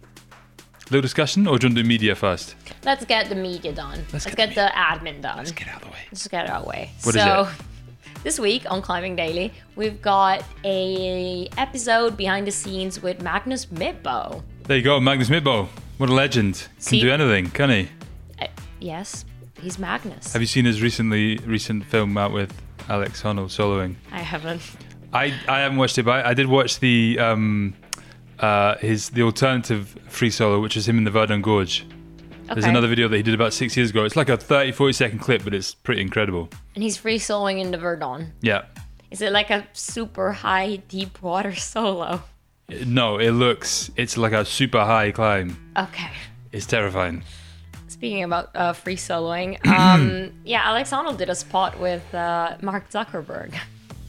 Little 0.86 1.02
discussion, 1.02 1.46
or 1.46 1.58
do 1.58 1.66
you 1.66 1.68
want 1.68 1.76
to 1.76 1.82
do 1.82 1.88
media 1.88 2.14
first? 2.14 2.54
Let's 2.84 3.04
get 3.04 3.28
the 3.28 3.34
media 3.34 3.72
done. 3.72 4.04
Let's, 4.12 4.24
get 4.24 4.36
get, 4.36 4.54
the 4.54 4.70
admin 4.74 5.20
done. 5.20 5.38
Let's 5.38 5.50
Get 5.50 5.68
out 5.68 5.82
of 5.82 5.88
the 5.88 5.88
way. 5.88 5.98
Let's 6.10 6.28
get 6.28 6.48
out 6.48 6.58
of 6.58 6.62
the 6.62 6.70
way. 6.70 6.90
What 7.02 7.16
is 7.16 7.22
so, 7.22 7.42
it? 7.42 7.48
this 8.22 8.38
week 8.38 8.70
on 8.70 8.80
Climbing 8.80 9.16
Daily, 9.16 9.52
we've 9.74 10.00
got 10.00 10.42
a 10.64 11.48
episode 11.58 12.16
behind 12.16 12.46
the 12.46 12.52
scenes 12.52 13.02
with 13.02 13.20
Magnus 13.20 13.66
Midtbø. 13.66 14.42
There 14.62 14.76
you 14.76 14.82
go, 14.84 15.00
Magnus 15.00 15.28
Midtbø. 15.28 15.68
What 15.98 16.08
a 16.08 16.14
legend. 16.14 16.54
Can 16.54 16.80
See- 16.80 17.00
do 17.00 17.10
anything, 17.10 17.50
can 17.50 17.68
he? 17.68 17.88
Uh, 18.40 18.46
yes, 18.80 19.24
he's 19.60 19.78
Magnus. 19.78 20.32
Have 20.32 20.42
you 20.42 20.46
seen 20.46 20.64
his 20.64 20.82
recently 20.82 21.36
recent 21.38 21.84
film 21.84 22.16
out 22.16 22.32
with 22.32 22.52
Alex 22.88 23.22
Honnold 23.22 23.48
soloing? 23.48 23.96
I 24.12 24.20
haven't. 24.20 24.62
I, 25.12 25.34
I 25.48 25.60
haven't 25.60 25.78
watched 25.78 25.98
it, 25.98 26.04
but 26.04 26.24
I, 26.24 26.30
I 26.30 26.34
did 26.34 26.46
watch 26.46 26.80
the 26.80 27.18
um, 27.18 27.74
uh, 28.38 28.76
his 28.78 29.10
the 29.10 29.22
alternative 29.22 29.96
free 30.08 30.30
solo, 30.30 30.60
which 30.60 30.76
is 30.76 30.88
him 30.88 30.98
in 30.98 31.04
the 31.04 31.10
Verdon 31.10 31.42
Gorge. 31.42 31.86
Okay. 32.44 32.54
There's 32.54 32.66
another 32.66 32.86
video 32.86 33.08
that 33.08 33.16
he 33.16 33.22
did 33.24 33.34
about 33.34 33.52
six 33.52 33.76
years 33.76 33.90
ago. 33.90 34.04
It's 34.04 34.14
like 34.14 34.28
a 34.28 34.36
30, 34.36 34.70
40 34.70 34.92
second 34.92 35.18
clip, 35.18 35.42
but 35.42 35.52
it's 35.52 35.74
pretty 35.74 36.00
incredible. 36.00 36.48
And 36.74 36.84
he's 36.84 36.96
free 36.96 37.18
soloing 37.18 37.60
in 37.60 37.72
the 37.72 37.78
Verdon. 37.78 38.32
Yeah. 38.40 38.66
Is 39.10 39.20
it 39.20 39.32
like 39.32 39.50
a 39.50 39.66
super 39.72 40.30
high 40.32 40.76
deep 40.76 41.20
water 41.22 41.54
solo? 41.56 42.22
No, 42.84 43.18
it 43.18 43.30
looks, 43.32 43.90
it's 43.96 44.16
like 44.16 44.32
a 44.32 44.44
super 44.44 44.84
high 44.84 45.10
climb. 45.10 45.56
Okay. 45.76 46.10
It's 46.52 46.66
terrifying. 46.66 47.22
Speaking 47.96 48.24
about 48.24 48.50
uh, 48.54 48.74
free 48.74 48.96
soloing, 48.96 49.64
um, 49.66 50.30
yeah, 50.44 50.60
Alex 50.64 50.90
Honnold 50.90 51.16
did 51.16 51.30
a 51.30 51.34
spot 51.34 51.80
with 51.80 52.14
uh, 52.14 52.58
Mark 52.60 52.90
Zuckerberg. 52.90 53.54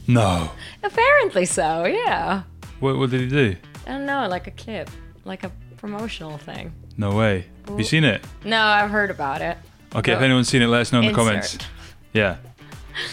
No. 0.06 0.50
Apparently 0.82 1.46
so, 1.46 1.86
yeah. 1.86 2.42
What, 2.80 2.98
what 2.98 3.08
did 3.08 3.22
he 3.22 3.28
do? 3.28 3.56
I 3.86 3.92
don't 3.92 4.04
know, 4.04 4.28
like 4.28 4.46
a 4.46 4.50
clip, 4.50 4.90
like 5.24 5.42
a 5.42 5.50
promotional 5.78 6.36
thing. 6.36 6.72
No 6.98 7.16
way. 7.16 7.46
Have 7.66 7.78
you 7.78 7.84
seen 7.84 8.04
it? 8.04 8.22
No, 8.44 8.60
I've 8.62 8.90
heard 8.90 9.10
about 9.10 9.40
it. 9.40 9.56
Okay, 9.94 10.12
if 10.12 10.20
anyone's 10.20 10.48
seen 10.50 10.60
it, 10.60 10.66
let 10.66 10.82
us 10.82 10.92
know 10.92 10.98
in 10.98 11.06
the 11.06 11.10
Insert. 11.10 11.24
comments. 11.26 11.58
Yeah. 12.12 12.36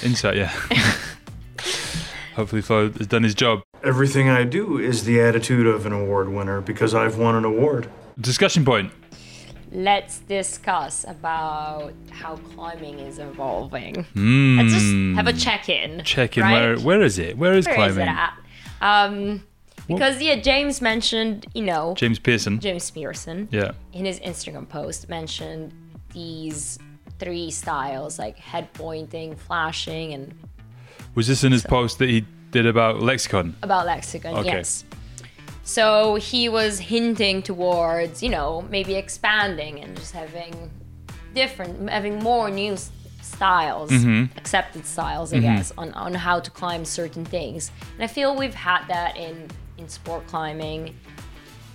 Insert, 0.04 0.36
yeah. 0.36 0.52
Hopefully 2.36 2.62
Flo 2.62 2.90
has 2.92 3.08
done 3.08 3.24
his 3.24 3.34
job. 3.34 3.62
Everything 3.82 4.28
I 4.28 4.44
do 4.44 4.78
is 4.78 5.06
the 5.06 5.22
attitude 5.22 5.68
of 5.68 5.86
an 5.86 5.94
award 5.94 6.28
winner 6.28 6.60
because 6.60 6.94
I've 6.94 7.18
won 7.18 7.36
an 7.36 7.46
award. 7.46 7.88
Discussion 8.20 8.66
point. 8.66 8.92
Let's 9.76 10.20
discuss 10.20 11.04
about 11.08 11.92
how 12.10 12.38
climbing 12.38 13.00
is 13.00 13.20
evolving. 13.20 13.96
Let's 14.16 14.72
just 14.74 15.18
have 15.18 15.28
a 15.28 15.34
check-in. 15.34 16.00
Hmm. 16.00 16.04
Check 16.04 16.38
in 16.38 16.44
right? 16.44 16.54
where 16.54 16.80
where 16.80 17.02
is 17.02 17.20
it? 17.20 17.38
Where 17.38 17.54
is 17.54 17.66
Where 17.66 17.74
is 17.90 17.94
climbing? 17.96 18.08
it 18.08 18.18
at? 18.18 18.34
Um, 18.82 19.44
because 19.88 20.22
yeah, 20.22 20.38
James 20.38 20.82
mentioned, 20.82 21.46
you 21.54 21.64
know, 21.64 21.94
James 21.98 22.20
Pearson. 22.20 22.60
James 22.60 22.90
Pearson 22.90 23.50
Yeah. 23.52 23.72
in 23.94 24.06
his 24.06 24.20
Instagram 24.22 24.68
post 24.70 25.10
mentioned 25.10 25.74
these 26.14 26.80
three 27.20 27.52
styles 27.52 28.18
like 28.18 28.38
head 28.38 28.72
pointing, 28.74 29.36
flashing, 29.36 30.14
and 30.14 30.34
Was 31.16 31.28
this 31.28 31.44
in 31.44 31.52
his 31.52 31.64
post 31.64 32.00
that 32.00 32.10
he 32.10 32.26
did 32.52 32.66
about 32.66 33.02
lexicon? 33.02 33.56
about 33.62 33.86
lexicon. 33.86 34.36
Okay. 34.36 34.48
Yes. 34.50 34.86
So 35.66 36.16
he 36.16 36.48
was 36.48 36.80
hinting 36.80 37.42
towards, 37.42 38.22
you 38.24 38.30
know, 38.30 38.62
maybe 38.70 38.94
expanding 38.96 39.82
and 39.82 39.98
just 39.98 40.14
having 40.14 40.70
different, 41.34 41.90
having 41.90 42.20
more 42.20 42.50
new 42.52 42.78
styles, 43.22 43.90
Mm-hmm. 43.92 44.38
accepted 44.38 44.86
styles, 44.86 45.34
I 45.34 45.40
guess, 45.40 45.74
on, 45.78 45.92
on 45.94 46.14
how 46.14 46.40
to 46.40 46.52
climb 46.52 46.86
certain 46.86 47.26
things. 47.26 47.72
And 47.96 48.04
I 48.04 48.08
feel 48.08 48.36
we've 48.36 48.54
had 48.54 48.86
that 48.88 49.18
in 49.18 49.48
in 49.78 49.90
sport 49.90 50.26
climbing. 50.28 50.96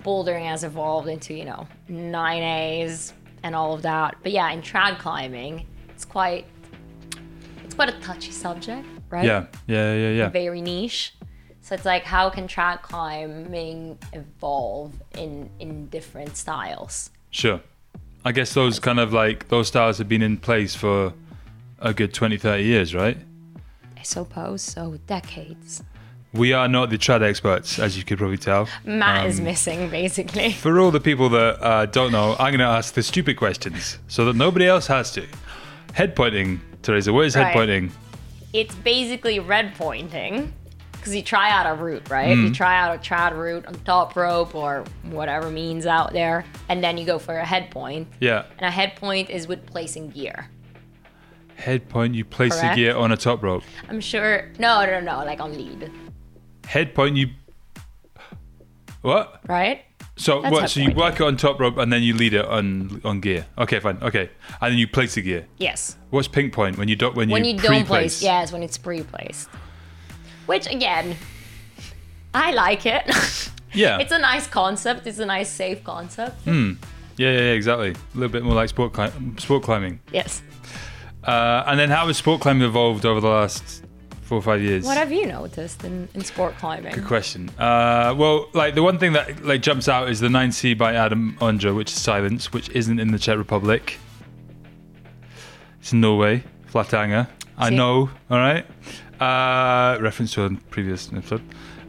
Bouldering 0.03 0.45
has 0.47 0.63
evolved 0.63 1.07
into, 1.07 1.33
you 1.35 1.45
know, 1.45 1.67
nine 1.87 2.41
A's 2.41 3.13
and 3.43 3.53
all 3.55 3.73
of 3.73 3.81
that. 3.83 4.15
But 4.23 4.31
yeah, 4.31 4.49
in 4.51 4.61
trad 4.61 4.97
climbing, 4.99 5.67
it's 5.89 6.05
quite 6.05 6.45
it's 7.65 7.75
quite 7.75 7.89
a 7.89 7.99
touchy 7.99 8.31
subject, 8.31 8.87
right? 9.09 9.25
Yeah. 9.25 9.45
Yeah, 9.67 9.93
yeah, 9.93 10.09
yeah. 10.11 10.29
very 10.29 10.61
niche. 10.61 11.13
So 11.61 11.75
it's 11.75 11.85
like, 11.85 12.03
how 12.03 12.29
can 12.29 12.47
trad 12.47 12.81
climbing 12.81 13.97
evolve 14.13 14.93
in 15.17 15.49
in 15.59 15.87
different 15.87 16.35
styles? 16.35 17.11
Sure. 17.29 17.61
I 18.25 18.31
guess 18.31 18.53
those 18.53 18.79
kind 18.79 18.99
of 18.99 19.13
like 19.13 19.47
those 19.49 19.67
styles 19.67 19.97
have 19.97 20.09
been 20.09 20.21
in 20.21 20.37
place 20.37 20.75
for 20.75 21.13
a 21.79 21.93
good 21.93 22.13
20, 22.13 22.37
30 22.37 22.63
years, 22.63 22.93
right? 22.93 23.17
I 23.97 24.03
suppose 24.03 24.61
so. 24.61 24.97
Decades. 25.07 25.83
We 26.33 26.53
are 26.53 26.67
not 26.67 26.89
the 26.89 26.97
trad 26.97 27.21
experts, 27.21 27.77
as 27.77 27.97
you 27.97 28.03
could 28.05 28.17
probably 28.17 28.37
tell. 28.37 28.67
Matt 28.85 29.21
Um, 29.25 29.27
is 29.27 29.41
missing, 29.41 29.89
basically. 29.89 30.51
For 30.53 30.79
all 30.79 30.89
the 30.91 30.99
people 30.99 31.27
that 31.29 31.61
uh, 31.61 31.85
don't 31.87 32.11
know, 32.11 32.33
I'm 32.39 32.51
going 32.51 32.59
to 32.59 32.65
ask 32.65 32.93
the 32.93 33.03
stupid 33.03 33.35
questions 33.37 33.97
so 34.07 34.23
that 34.25 34.35
nobody 34.35 34.65
else 34.65 34.87
has 34.87 35.11
to. 35.13 35.27
Head 35.93 36.15
pointing, 36.15 36.61
Teresa. 36.83 37.11
What 37.11 37.25
is 37.25 37.33
head 37.33 37.51
pointing? 37.53 37.91
It's 38.53 38.73
basically 38.75 39.39
red 39.39 39.75
pointing. 39.75 40.53
Because 41.01 41.15
you 41.15 41.23
try 41.23 41.49
out 41.49 41.65
a 41.65 41.73
route, 41.73 42.07
right? 42.11 42.37
Mm. 42.37 42.43
You 42.43 42.53
try 42.53 42.79
out 42.79 42.95
a 42.95 42.99
trad 42.99 43.35
route 43.35 43.65
on 43.65 43.73
top 43.85 44.15
rope 44.15 44.53
or 44.53 44.85
whatever 45.05 45.49
means 45.49 45.87
out 45.87 46.13
there, 46.13 46.45
and 46.69 46.83
then 46.83 46.95
you 46.95 47.07
go 47.07 47.17
for 47.17 47.35
a 47.39 47.43
head 47.43 47.71
point. 47.71 48.07
Yeah. 48.19 48.45
And 48.59 48.67
a 48.67 48.69
head 48.69 48.95
point 48.97 49.31
is 49.31 49.47
with 49.47 49.65
placing 49.65 50.11
gear. 50.11 50.47
Head 51.55 51.89
point, 51.89 52.13
you 52.13 52.23
place 52.23 52.53
Correct. 52.53 52.75
the 52.75 52.81
gear 52.83 52.95
on 52.95 53.11
a 53.11 53.17
top 53.17 53.41
rope. 53.41 53.63
I'm 53.89 53.99
sure. 53.99 54.51
No, 54.59 54.85
no, 54.85 54.99
no, 54.99 55.25
like 55.25 55.39
on 55.41 55.57
lead, 55.57 55.91
Head 56.67 56.93
point, 56.93 57.17
you. 57.17 57.29
What? 59.01 59.41
right? 59.47 59.83
So 60.17 60.43
That's 60.43 60.53
what? 60.53 60.69
So 60.69 60.81
you 60.81 60.91
work 60.93 61.15
it 61.15 61.23
on 61.23 61.35
top 61.35 61.59
rope 61.59 61.77
and 61.77 61.91
then 61.91 62.03
you 62.03 62.13
lead 62.13 62.35
it 62.35 62.45
on 62.45 63.01
on 63.03 63.21
gear. 63.21 63.47
Okay, 63.57 63.79
fine. 63.79 63.97
Okay, 64.03 64.29
and 64.61 64.71
then 64.71 64.77
you 64.77 64.87
place 64.87 65.15
the 65.15 65.23
gear. 65.23 65.47
Yes. 65.57 65.97
What's 66.11 66.27
pink 66.27 66.53
point 66.53 66.77
when 66.77 66.87
you 66.87 66.95
don't 66.95 67.15
when 67.15 67.27
you 67.27 67.33
when 67.33 67.43
you 67.43 67.53
don't 67.57 67.65
pre-place? 67.65 67.87
place 67.87 68.21
yes 68.21 68.51
when 68.51 68.61
it's 68.61 68.77
pre-placed 68.77 69.49
which 70.45 70.67
again 70.67 71.15
i 72.33 72.51
like 72.51 72.85
it 72.85 73.03
Yeah. 73.73 73.99
it's 73.99 74.11
a 74.11 74.19
nice 74.19 74.47
concept 74.47 75.07
it's 75.07 75.19
a 75.19 75.25
nice 75.25 75.49
safe 75.49 75.83
concept 75.83 76.45
yeah, 76.45 76.73
yeah, 77.17 77.31
yeah, 77.31 77.51
exactly. 77.53 77.91
A 77.91 77.95
little 78.15 78.29
bit 78.31 78.43
more 78.43 78.55
like 78.55 78.69
sport 78.69 78.93
sport 79.39 79.63
climbing. 79.63 79.99
yes 80.11 80.41
Uh, 81.23 81.63
and 81.67 81.79
then 81.79 81.89
how 81.89 82.07
has 82.07 82.17
sport 82.17 82.41
climbing 82.41 82.63
evolved 82.63 83.05
over 83.05 83.19
the 83.21 83.27
last 83.29 83.83
four 84.23 84.39
or 84.39 84.41
five 84.41 84.61
years? 84.61 84.83
what 84.85 84.97
have 84.97 85.11
you 85.11 85.25
noticed 85.27 85.83
in, 85.83 86.07
in 86.15 86.23
sport 86.23 86.57
climbing 86.57 86.93
Good 86.95 87.05
question. 87.05 87.49
Uh, 87.59 88.15
well, 88.17 88.47
like 88.53 88.73
the 88.75 88.81
one 88.83 88.97
thing 88.97 89.13
that 89.13 89.43
like 89.45 89.61
jumps 89.61 89.87
out 89.87 90.09
is 90.09 90.19
the 90.19 90.29
9C 90.29 90.77
by 90.77 90.95
Adam 90.95 91.37
Ondra, 91.39 91.75
which 91.75 91.91
is 91.91 91.97
silence, 92.01 92.51
which 92.51 92.69
isn't 92.69 92.99
in 92.99 93.11
the 93.11 93.19
Czech 93.19 93.37
Republic. 93.37 93.99
It's 95.79 95.93
in 95.93 96.01
Norway, 96.01 96.43
Flatanger. 96.71 97.27
I 97.57 97.69
know. 97.69 98.09
All 98.29 98.37
right. 98.37 98.65
Uh, 99.21 99.97
reference 100.01 100.33
to 100.33 100.43
a 100.45 100.49
previous 100.71 101.11
episode. 101.13 101.41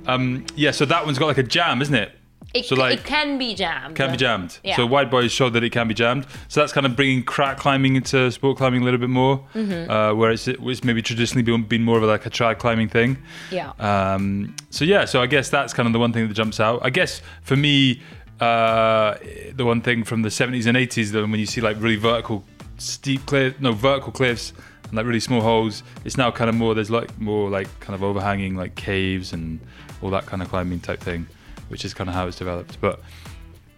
Um, 0.07 0.45
yeah, 0.55 0.71
so 0.71 0.85
that 0.85 1.05
one's 1.07 1.19
got 1.19 1.27
like 1.27 1.39
a 1.39 1.43
jam, 1.43 1.81
isn't 1.81 1.95
it? 1.95 2.13
it, 2.55 2.67
so, 2.67 2.75
like- 2.75 2.99
it 2.99 3.05
can 3.05 3.39
be 3.39 3.55
jammed 3.55 3.97
Can 3.97 4.11
be 4.11 4.17
jammed. 4.19 4.59
Yeah. 4.63 4.77
So 4.77 4.85
Wide 4.85 5.11
Boyz 5.11 5.31
showed 5.31 5.55
that 5.55 5.65
it 5.65 5.71
can 5.71 5.89
be 5.89 5.95
jammed. 5.95 6.27
So 6.49 6.61
that's 6.61 6.73
kind 6.75 6.85
of 6.85 6.95
bringing 6.95 7.23
crack 7.23 7.57
climbing 7.57 7.97
into 7.97 8.31
sport 8.31 8.59
climbing 8.59 8.83
a 8.83 8.85
little 8.85 9.01
bit 9.01 9.09
more, 9.09 9.43
Mm-hmm. 9.55 9.91
uh, 9.91 10.13
where 10.15 10.31
it's, 10.33 10.47
it's 10.47 10.85
maybe 10.85 11.01
traditionally 11.01 11.43
been, 11.43 11.63
been 11.65 11.83
more 11.83 11.97
of 11.97 12.03
like 12.05 12.27
a 12.27 12.31
trad 12.31 12.59
climbing 12.59 12.91
thing. 12.91 13.17
yeah 13.51 13.73
Um, 13.81 14.55
so 14.69 14.85
yeah, 14.85 15.07
so 15.07 15.23
I 15.23 15.27
guess 15.27 15.49
that's 15.49 15.73
kind 15.73 15.87
of 15.87 15.95
the 15.95 15.99
one 15.99 16.13
thing 16.13 16.29
that 16.29 16.35
jumps 16.35 16.61
out. 16.61 16.81
I 16.83 16.91
guess 16.91 17.23
for 17.43 17.57
me, 17.57 18.03
uh, 18.41 19.15
the 19.55 19.65
one 19.65 19.81
thing 19.81 20.05
from 20.05 20.21
the 20.21 20.29
70s 20.29 20.67
and 20.67 20.77
80s, 20.77 21.13
that 21.13 21.23
when 21.23 21.41
you 21.41 21.47
see 21.47 21.63
like 21.63 21.81
really 21.81 21.97
vertical, 21.97 22.45
steep 22.77 23.25
cliff, 23.25 23.59
no 23.61 23.73
vertical 23.73 24.13
cliffs 24.13 24.53
and 24.93 24.97
like 24.99 25.07
really 25.07 25.21
small 25.21 25.41
holes, 25.41 25.83
it's 26.05 26.19
now 26.19 26.31
kind 26.31 26.51
of 26.51 26.55
more. 26.55 26.75
There's 26.75 26.91
like 26.91 27.19
more 27.19 27.49
like 27.49 27.67
kind 27.81 27.95
of 27.95 28.03
overhanging 28.03 28.57
like 28.57 28.75
caves 28.75 29.33
and 29.33 29.59
all 30.03 30.11
that 30.11 30.27
kind 30.27 30.43
of 30.43 30.51
climbing 30.51 30.81
type 30.81 31.01
thing, 31.01 31.27
which 31.69 31.83
is 31.87 31.95
kind 31.95 32.11
of 32.11 32.15
how 32.15 32.27
it's 32.29 32.37
developed. 32.37 32.79
But 32.81 33.01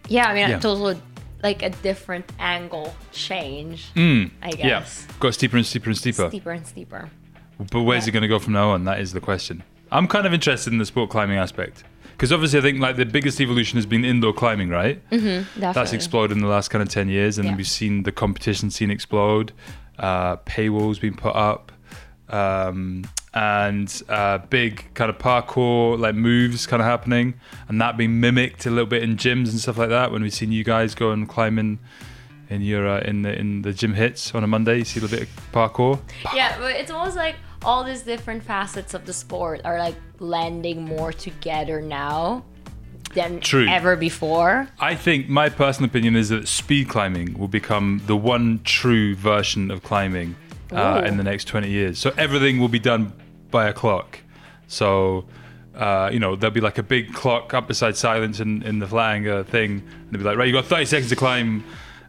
yeah 0.07 0.27
i 0.27 0.33
mean 0.35 0.47
Yeah. 0.49 0.57
it's 0.57 0.65
also 0.65 1.01
like 1.41 1.63
a 1.63 1.71
different 1.71 2.25
angle 2.37 2.93
change 3.11 3.91
mm, 3.95 4.29
i 4.43 4.51
guess. 4.51 5.07
yeah, 5.09 5.15
got 5.19 5.33
steeper 5.33 5.57
and 5.57 5.65
steeper 5.65 5.89
and 5.89 5.97
steeper. 5.97 6.27
steeper 6.29 6.51
and 6.51 6.67
steeper 6.67 7.09
But 7.71 7.81
where's 7.81 8.05
Yeah. 8.05 8.09
it 8.09 8.13
going 8.13 8.21
to 8.21 8.27
go 8.27 8.37
from 8.37 8.53
now 8.53 8.69
on? 8.71 8.83
That 8.83 8.99
is 8.99 9.13
the 9.13 9.21
question. 9.21 9.63
I'm 9.91 10.07
kind 10.07 10.27
of 10.27 10.33
interested 10.33 10.71
in 10.73 10.77
the 10.79 10.85
sport 10.85 11.09
climbing 11.09 11.37
aspect 11.39 11.85
because 12.11 12.31
obviously 12.31 12.59
I 12.59 12.61
think 12.61 12.79
like 12.79 12.97
the 12.97 13.05
biggest 13.05 13.39
evolution 13.41 13.77
has 13.77 13.85
been 13.87 14.05
indoor 14.05 14.31
climbing, 14.33 14.69
right? 14.69 14.97
Mm-hmm, 15.09 15.25
definitely 15.25 15.73
That's 15.73 15.93
exploded 15.93 16.37
in 16.37 16.43
the 16.43 16.49
last 16.49 16.67
kind 16.69 16.81
of 16.83 16.89
10 16.89 17.09
years, 17.09 17.37
and 17.39 17.47
Yeah. 17.47 17.55
we've 17.55 17.67
seen 17.67 18.03
the 18.03 18.11
competition 18.11 18.69
scene 18.69 18.91
explode. 18.91 19.53
Uh, 19.97 20.37
paywalls 20.37 20.99
being 20.99 21.15
put 21.15 21.35
up. 21.35 21.71
um, 22.29 23.05
and 23.33 24.01
uh, 24.07 24.37
big 24.37 24.93
kind 24.93 25.09
of 25.09 25.17
parkour 25.17 25.99
like 25.99 26.15
moves 26.15 26.65
kind 26.65 26.81
of 26.81 26.87
happening, 26.87 27.33
and 27.67 27.81
that 27.81 27.97
being 27.97 28.19
mimicked 28.21 28.65
a 28.65 28.69
little 28.69 28.85
bit 28.85 29.03
in 29.03 29.17
gyms 29.17 29.49
and 29.49 29.59
stuff 29.59 29.77
like 29.77 29.89
that. 29.89 30.11
When 30.11 30.21
we've 30.23 30.33
seen 30.33 30.51
you 30.53 30.63
guys 30.63 30.95
go 30.95 31.11
and 31.11 31.27
climbing 31.27 31.79
in 32.49 32.61
your 32.61 32.87
uh, 32.87 33.01
in 33.01 33.23
the 33.23 33.37
in 33.37 33.61
the 33.61 33.73
gym 33.73 33.93
hits 33.93 34.33
on 34.33 34.43
a 34.43 34.47
Monday, 34.47 34.77
you 34.79 34.85
see 34.85 34.99
a 34.99 35.03
little 35.03 35.19
bit 35.19 35.27
of 35.27 35.51
parkour. 35.51 35.99
Yeah, 36.33 36.57
but 36.57 36.75
it's 36.75 36.91
almost 36.91 37.17
like 37.17 37.35
all 37.63 37.83
these 37.83 38.03
different 38.03 38.41
facets 38.41 38.93
of 38.93 39.05
the 39.05 39.13
sport 39.13 39.61
are 39.65 39.77
like 39.79 39.95
blending 40.17 40.85
more 40.85 41.11
together 41.11 41.81
now 41.81 42.45
than 43.15 43.39
True. 43.39 43.67
ever 43.67 43.95
before. 43.95 44.67
I 44.79 44.95
think 44.95 45.27
my 45.27 45.49
personal 45.49 45.89
opinion 45.89 46.15
is 46.15 46.29
that 46.29 46.47
speed 46.47 46.87
climbing 46.89 47.37
will 47.39 47.47
become 47.47 48.01
the 48.05 48.15
one 48.15 48.59
true 48.63 49.15
version 49.15 49.71
of 49.71 49.81
climbing 49.83 50.35
uh, 50.71 51.01
in 51.05 51.17
the 51.17 51.23
next 51.23 51.45
20 51.45 51.69
years. 51.69 51.97
So 51.97 52.13
everything 52.17 52.59
will 52.59 52.67
be 52.67 52.79
done 52.79 53.13
by 53.49 53.67
a 53.67 53.73
clock. 53.73 54.19
So, 54.67 55.25
uh, 55.75 56.09
you 56.11 56.19
know, 56.19 56.35
there'll 56.35 56.53
be 56.53 56.61
like 56.61 56.77
a 56.77 56.83
big 56.83 57.13
clock 57.13 57.53
up 57.53 57.67
beside 57.67 57.95
silence 57.97 58.39
in, 58.39 58.61
in 58.63 58.79
the 58.79 58.85
Flatanger 58.85 59.45
thing. 59.45 59.71
And 59.79 60.11
they'll 60.11 60.19
be 60.19 60.25
like, 60.25 60.37
right, 60.37 60.47
you 60.47 60.53
got 60.53 60.65
30 60.65 60.85
seconds 60.85 61.09
to 61.09 61.15
climb 61.15 61.63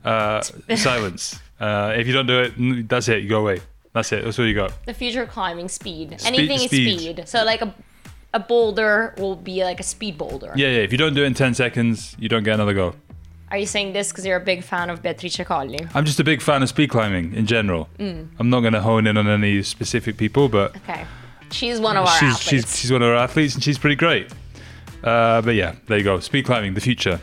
uh, 0.05 0.41
silence. 0.77 1.41
Uh, 1.59 1.95
if 1.97 2.07
you 2.07 2.13
don't 2.13 2.27
do 2.27 2.41
it, 2.41 2.89
that's 2.89 3.09
it. 3.09 3.23
You 3.23 3.29
go 3.29 3.41
away. 3.41 3.61
That's 3.93 4.13
it. 4.13 4.25
That's 4.25 4.39
all 4.39 4.47
you 4.47 4.55
got. 4.55 4.85
The 4.85 4.93
future 4.93 5.25
climbing 5.25 5.69
speed. 5.71 6.21
Speed- 6.21 6.27
Anything 6.35 6.59
speed. 6.69 6.89
is 6.89 7.01
speed. 7.01 7.29
So 7.29 7.45
like 7.45 7.63
a 7.63 7.75
a 8.37 8.39
boulder 8.39 9.15
will 9.17 9.35
be 9.35 9.65
like 9.65 9.81
a 9.81 9.83
speed 9.83 10.19
boulder. 10.19 10.53
Yeah, 10.55 10.69
yeah. 10.69 10.79
If 10.81 10.93
you 10.93 10.99
don't 10.99 11.15
do 11.15 11.23
it 11.25 11.27
in 11.27 11.35
10 11.35 11.55
seconds, 11.55 12.15
you 12.19 12.29
don't 12.29 12.43
get 12.45 12.55
another 12.55 12.75
go. 12.75 12.95
Are 13.51 13.57
you 13.59 13.67
saying 13.67 13.93
this 13.93 14.11
because 14.13 14.27
you're 14.27 14.37
a 14.37 14.45
big 14.45 14.63
fan 14.63 14.91
of 14.91 15.03
Beatrice 15.03 15.39
Colli? 15.45 15.79
I'm 15.95 16.05
just 16.05 16.21
a 16.21 16.25
big 16.25 16.43
fan 16.43 16.63
of 16.63 16.69
speed 16.69 16.91
climbing 16.91 17.33
in 17.35 17.47
general. 17.47 17.89
Mm. 17.99 18.29
I'm 18.39 18.51
not 18.51 18.61
going 18.61 18.73
to 18.75 18.83
hone 18.83 19.07
in 19.07 19.17
on 19.17 19.27
any 19.29 19.63
specific 19.63 20.17
people, 20.17 20.49
but 20.49 20.77
Okay. 20.77 21.07
She's 21.51 21.79
one 21.81 21.97
of 21.97 22.07
our 22.07 22.19
she's, 22.19 22.35
athletes. 22.35 22.49
she's 22.69 22.81
she's 22.81 22.93
one 22.93 23.03
of 23.03 23.09
our 23.09 23.15
athletes 23.17 23.55
and 23.55 23.63
she's 23.63 23.79
pretty 23.79 23.95
great. 23.97 24.33
Uh, 25.05 25.41
but 25.43 25.55
yeah, 25.55 25.77
there 25.87 25.97
you 25.99 26.05
go. 26.05 26.19
Speed 26.21 26.45
climbing, 26.45 26.75
the 26.75 26.81
future. 26.81 27.21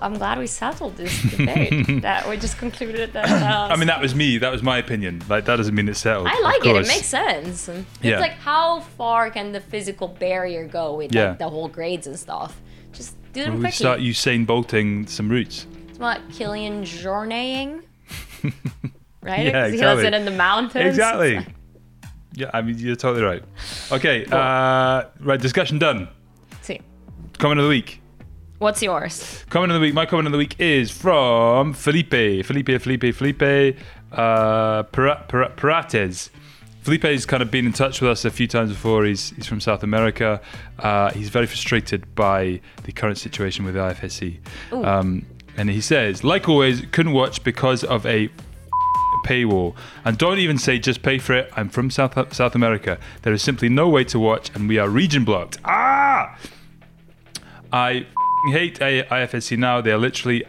I'm 0.00 0.14
glad 0.14 0.38
we 0.38 0.46
settled 0.46 0.96
this 0.96 1.22
debate. 1.22 2.02
that 2.02 2.28
we 2.28 2.36
just 2.36 2.56
concluded 2.58 3.12
that. 3.14 3.28
Uh, 3.48 3.72
I 3.72 3.76
mean, 3.76 3.88
that 3.88 4.00
was 4.00 4.14
me. 4.14 4.38
That 4.38 4.52
was 4.52 4.62
my 4.62 4.78
opinion. 4.78 5.22
Like 5.28 5.44
that 5.46 5.56
doesn't 5.56 5.74
mean 5.74 5.88
it's 5.88 5.98
settled. 6.00 6.28
I 6.28 6.40
like 6.40 6.64
it. 6.64 6.76
It 6.76 6.86
makes 6.86 7.06
sense. 7.06 7.68
It's 7.68 7.84
Yeah. 8.00 8.20
like 8.20 8.32
how 8.32 8.80
far 8.96 9.30
can 9.30 9.52
the 9.52 9.60
physical 9.60 10.06
barrier 10.08 10.66
go 10.66 10.94
with 10.94 11.14
Yeah. 11.14 11.30
like, 11.30 11.38
the 11.38 11.48
whole 11.48 11.68
grades 11.68 12.06
and 12.06 12.18
stuff? 12.18 12.60
Just 12.92 13.16
do 13.32 13.42
them 13.44 13.54
We 13.54 13.60
quickly. 13.60 13.72
start 13.72 14.00
Usain 14.00 14.46
bolting 14.46 15.06
some 15.08 15.28
routes. 15.28 15.66
It's 15.88 15.98
what 15.98 16.20
Killian 16.32 16.84
journeying, 16.84 17.82
right? 19.22 19.46
yeah, 19.46 19.66
exactly. 19.66 19.70
He 19.72 19.76
does 19.78 20.02
it 20.04 20.14
in 20.14 20.24
the 20.24 20.30
mountains. 20.30 20.84
Exactly. 20.86 21.44
Yeah, 22.34 22.50
I 22.54 22.62
mean 22.62 22.78
you're 22.78 22.94
totally 22.94 23.24
right. 23.24 23.42
Okay, 23.90 24.24
uh, 24.30 25.04
right. 25.18 25.40
Discussion 25.40 25.80
done. 25.80 26.06
see, 26.62 26.80
Comment 27.38 27.58
of 27.58 27.64
the 27.64 27.68
week. 27.70 28.00
What's 28.58 28.82
yours? 28.82 29.44
Comment 29.50 29.72
of 29.72 29.74
the 29.74 29.80
week. 29.80 29.94
My 29.94 30.06
comment 30.06 30.26
of 30.26 30.32
the 30.32 30.38
week 30.38 30.56
is 30.60 30.90
from 30.90 31.72
Felipe. 31.72 32.44
Felipe, 32.44 32.80
Felipe, 32.80 33.14
Felipe 33.14 33.76
uh, 34.12 34.82
Pera- 34.84 35.24
Felipe's 36.82 37.26
kind 37.26 37.42
of 37.42 37.50
been 37.50 37.66
in 37.66 37.72
touch 37.72 38.00
with 38.00 38.10
us 38.10 38.24
a 38.24 38.30
few 38.30 38.46
times 38.46 38.70
before. 38.70 39.04
He's, 39.04 39.30
he's 39.30 39.46
from 39.46 39.60
South 39.60 39.82
America. 39.82 40.40
Uh, 40.78 41.10
he's 41.10 41.28
very 41.28 41.46
frustrated 41.46 42.14
by 42.14 42.60
the 42.84 42.92
current 42.92 43.18
situation 43.18 43.64
with 43.64 43.74
the 43.74 43.80
IFSC. 43.80 44.38
Um, 44.72 45.26
and 45.56 45.68
he 45.68 45.80
says, 45.80 46.24
like 46.24 46.48
always, 46.48 46.82
couldn't 46.92 47.12
watch 47.12 47.44
because 47.44 47.84
of 47.84 48.06
a 48.06 48.30
paywall. 49.26 49.74
And 50.04 50.16
don't 50.16 50.38
even 50.38 50.56
say 50.56 50.78
just 50.78 51.02
pay 51.02 51.18
for 51.18 51.34
it. 51.34 51.50
I'm 51.56 51.68
from 51.68 51.90
South 51.90 52.32
South 52.32 52.54
America. 52.54 52.98
There 53.22 53.32
is 53.32 53.42
simply 53.42 53.68
no 53.68 53.88
way 53.88 54.04
to 54.04 54.18
watch, 54.18 54.50
and 54.54 54.68
we 54.68 54.78
are 54.78 54.88
region 54.88 55.24
blocked. 55.24 55.58
Ah! 55.64 56.38
I 57.72 58.06
hate 58.50 58.78
IFSC 58.78 59.56
now. 59.58 59.80
They 59.80 59.92
are 59.92 59.98
literally 59.98 60.44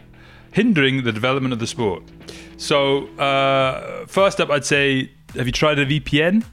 hindering 0.52 1.04
the 1.04 1.12
development 1.12 1.52
of 1.52 1.58
the 1.58 1.66
sport. 1.66 2.02
So, 2.56 3.06
uh, 3.16 4.06
first 4.06 4.40
up, 4.40 4.50
I'd 4.50 4.64
say, 4.64 5.10
have 5.34 5.46
you 5.46 5.52
tried 5.52 5.78
a 5.78 5.86
VPN? 5.86 6.44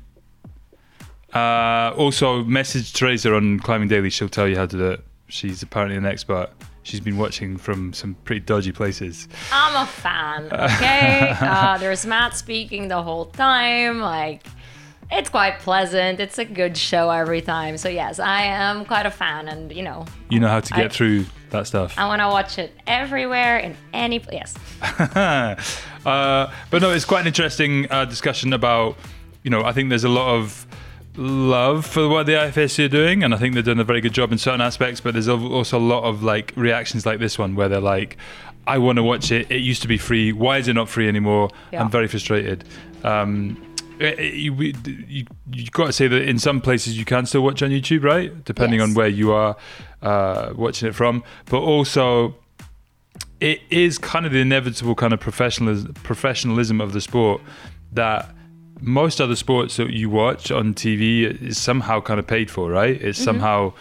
Uh, 1.34 1.94
also, 1.98 2.44
message 2.44 2.94
Teresa 2.94 3.36
on 3.36 3.60
Climbing 3.60 3.90
Daily. 3.90 4.10
She'll 4.10 4.30
tell 4.30 4.48
you 4.48 4.56
how 4.56 4.66
to 4.66 4.78
do 4.78 4.92
it. 4.92 5.04
She's 5.28 5.62
apparently 5.62 5.98
an 5.98 6.06
expert. 6.06 6.50
She's 6.84 7.02
been 7.02 7.18
watching 7.18 7.58
from 7.58 7.92
some 7.92 8.16
pretty 8.24 8.40
dodgy 8.40 8.72
places. 8.72 9.28
I'm 9.52 9.84
a 9.84 9.86
fan. 9.86 10.46
Okay, 10.46 11.34
uh, 11.42 11.78
there's 11.78 12.06
Matt 12.06 12.38
speaking 12.38 12.88
the 12.88 13.04
whole 13.04 13.26
time. 13.26 14.00
Like, 14.00 14.48
it's 15.12 15.30
quite 15.30 15.60
pleasant. 15.60 16.20
It's 16.20 16.38
a 16.38 16.46
good 16.46 16.78
show 16.78 17.10
every 17.10 17.42
time. 17.42 17.78
So 17.78 17.90
yes, 17.90 18.20
I 18.20 18.42
am 18.44 18.86
quite 18.86 19.06
a 19.06 19.12
fan, 19.12 19.48
and 19.48 19.72
you 19.72 19.84
know, 19.84 20.06
You 20.30 20.40
know 20.40 20.48
how 20.50 20.60
to 20.60 20.74
get 20.74 20.86
I- 20.86 20.90
through 20.90 21.26
that 21.50 21.66
stuff. 21.68 21.98
I 21.98 22.06
want 22.08 22.22
to 22.22 22.28
watch 22.28 22.58
it 22.60 22.74
everywhere 22.88 23.58
in 23.60 23.76
any 23.94 24.20
place. 24.20 24.54
uh, 24.82 25.56
but 26.06 26.82
no, 26.82 26.92
it's 26.92 27.06
quite 27.06 27.22
an 27.22 27.28
interesting 27.28 27.88
uh, 27.92 28.06
discussion 28.06 28.52
about, 28.54 28.98
you 29.44 29.50
know, 29.50 29.64
I 29.64 29.72
think 29.72 29.90
there's 29.90 30.04
a 30.04 30.10
lot 30.10 30.36
of 30.36 30.68
love 31.16 31.86
for 31.86 32.08
what 32.10 32.26
the 32.26 32.34
IFSC 32.34 32.86
are 32.86 32.90
doing, 32.90 33.24
and 33.24 33.34
I 33.34 33.38
think 33.38 33.54
they're 33.54 33.64
doing 33.64 33.80
a 33.80 33.84
very 33.84 34.02
good 34.02 34.14
job 34.14 34.32
in 34.32 34.38
certain 34.38 34.62
aspects. 34.62 35.00
But 35.02 35.14
there's 35.14 35.30
also 35.30 35.78
a 35.78 35.80
lot 35.80 36.04
of 36.04 36.22
like 36.24 36.54
reactions 36.56 37.06
like 37.06 37.20
this 37.20 37.40
one 37.40 37.56
where 37.56 37.70
they're 37.70 37.80
like, 37.80 38.18
"I 38.68 38.78
want 38.78 38.98
to 38.98 39.04
watch 39.04 39.32
it. 39.32 39.50
It 39.50 39.62
used 39.62 39.82
to 39.84 39.88
be 39.88 39.98
free. 39.98 40.32
Why 40.34 40.58
is 40.58 40.68
it 40.68 40.74
not 40.74 40.90
free 40.90 41.08
anymore? 41.08 41.50
Yeah. 41.72 41.82
I'm 41.82 41.90
very 41.90 42.08
frustrated." 42.08 42.66
Um, 43.04 43.64
you, 44.00 44.54
we- 44.54 44.76
you, 45.08 45.26
you 45.52 45.66
got 45.72 45.88
to 45.88 45.94
say 45.94 46.08
that 46.08 46.22
in 46.28 46.40
some 46.40 46.62
places 46.62 46.98
you 46.98 47.06
can 47.06 47.26
still 47.26 47.42
watch 47.42 47.62
on 47.64 47.70
YouTube, 47.70 48.04
right? 48.04 48.44
Depending 48.46 48.82
on 48.82 48.94
where 48.94 49.08
you 49.08 49.32
are 49.32 49.56
uh, 50.02 50.54
watching 50.56 50.90
it 50.90 50.96
from. 50.96 51.24
But 51.46 51.60
also, 51.60 52.36
it 53.40 53.62
is 53.70 53.98
kind 53.98 54.26
of 54.26 54.32
the 54.32 54.40
inevitable 54.40 54.96
kind 54.96 55.14
of 55.14 55.20
professionalism, 55.20 55.94
professionalism 56.04 56.82
of 56.82 56.94
the 56.94 57.02
sport 57.02 57.42
that 57.94 58.30
most 58.80 59.20
other 59.20 59.36
sports 59.36 59.78
that 59.78 59.90
you 59.92 60.10
watch 60.10 60.52
on 60.52 60.74
TV 60.74 61.42
is 61.42 61.58
somehow 61.58 62.00
kind 62.00 62.20
of 62.20 62.28
paid 62.28 62.50
for, 62.52 62.70
right? 62.70 63.02
It's 63.02 63.18
somehow 63.18 63.74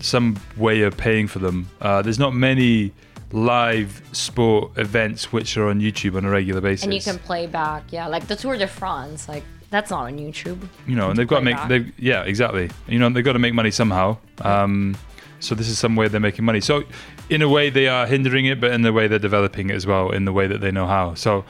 some 0.00 0.38
way 0.56 0.82
of 0.82 0.96
paying 0.96 1.26
for 1.26 1.38
them. 1.38 1.68
Uh, 1.80 2.02
there's 2.02 2.18
not 2.18 2.34
many 2.34 2.92
live 3.32 4.02
sport 4.12 4.76
events 4.76 5.32
which 5.32 5.56
are 5.56 5.68
on 5.68 5.80
YouTube 5.80 6.16
on 6.16 6.24
a 6.24 6.30
regular 6.30 6.60
basis. 6.60 6.84
And 6.84 6.94
you 6.94 7.00
can 7.00 7.18
play 7.18 7.46
back, 7.46 7.84
yeah, 7.90 8.06
like 8.06 8.26
the 8.26 8.36
Tour 8.36 8.56
de 8.56 8.66
France. 8.66 9.28
Like 9.28 9.44
that's 9.70 9.90
not 9.90 10.04
on 10.04 10.18
YouTube. 10.18 10.66
you 10.86 10.96
know, 10.96 11.10
and 11.10 11.18
they've 11.18 11.28
got 11.28 11.40
to 11.40 11.44
make, 11.44 11.56
they've, 11.68 11.92
yeah, 11.98 12.22
exactly. 12.22 12.70
You 12.88 12.98
know, 12.98 13.08
they've 13.08 13.24
got 13.24 13.34
to 13.34 13.38
make 13.38 13.54
money 13.54 13.70
somehow. 13.70 14.18
Um, 14.40 14.96
so 15.38 15.54
this 15.54 15.68
is 15.68 15.78
some 15.78 15.96
way 15.96 16.08
they're 16.08 16.20
making 16.20 16.44
money. 16.44 16.60
So 16.60 16.84
in 17.28 17.40
a 17.42 17.48
way 17.48 17.70
they 17.70 17.88
are 17.88 18.06
hindering 18.06 18.46
it, 18.46 18.60
but 18.60 18.72
in 18.72 18.82
the 18.82 18.92
way 18.92 19.06
they're 19.06 19.18
developing 19.18 19.70
it 19.70 19.74
as 19.74 19.86
well, 19.86 20.10
in 20.10 20.24
the 20.24 20.32
way 20.32 20.46
that 20.46 20.60
they 20.60 20.70
know 20.70 20.86
how. 20.86 21.14
So 21.14 21.44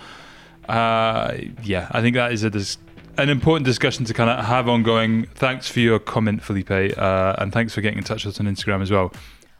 uh, 0.68 1.36
yeah, 1.62 1.88
I 1.90 2.00
think 2.00 2.14
that 2.14 2.32
is 2.32 2.44
a 2.44 2.50
dis- 2.50 2.78
an 3.18 3.28
important 3.28 3.66
discussion 3.66 4.04
to 4.04 4.14
kind 4.14 4.30
of 4.30 4.44
have 4.44 4.68
ongoing. 4.68 5.26
Thanks 5.34 5.68
for 5.68 5.80
your 5.80 5.98
comment, 5.98 6.42
Felipe, 6.42 6.70
uh, 6.70 7.34
and 7.38 7.52
thanks 7.52 7.74
for 7.74 7.80
getting 7.80 7.98
in 7.98 8.04
touch 8.04 8.24
with 8.24 8.34
us 8.34 8.40
on 8.40 8.46
Instagram 8.46 8.80
as 8.80 8.90
well. 8.90 9.12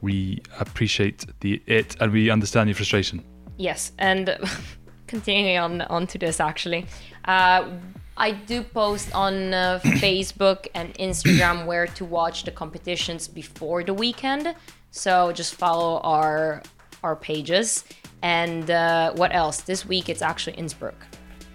We 0.03 0.43
appreciate 0.59 1.27
the 1.41 1.63
it, 1.67 1.97
and 2.01 2.13
we 2.13 2.31
understand 2.31 2.69
your 2.69 2.77
frustration. 2.77 3.25
Yes, 3.57 3.93
and 3.99 4.39
continuing 5.07 5.59
on 5.59 5.83
onto 5.83 6.19
this 6.19 6.41
actually, 6.41 6.87
uh, 7.27 7.69
I 8.17 8.33
do 8.33 8.63
post 8.63 9.15
on 9.15 9.55
uh, 9.55 9.81
Facebook 10.05 10.67
and 10.75 10.95
Instagram 10.95 11.67
where 11.71 11.87
to 11.87 12.05
watch 12.05 12.45
the 12.45 12.51
competitions 12.51 13.29
before 13.29 13.83
the 13.83 13.95
weekend. 13.95 14.55
So 14.91 15.33
just 15.33 15.55
follow 15.55 16.01
our 16.01 16.63
our 17.03 17.17
pages. 17.17 17.85
And 18.23 18.71
uh, 18.71 19.13
what 19.15 19.35
else? 19.35 19.63
This 19.63 19.87
week 19.87 20.09
it's 20.09 20.23
actually 20.23 20.57
Innsbruck. 20.57 21.07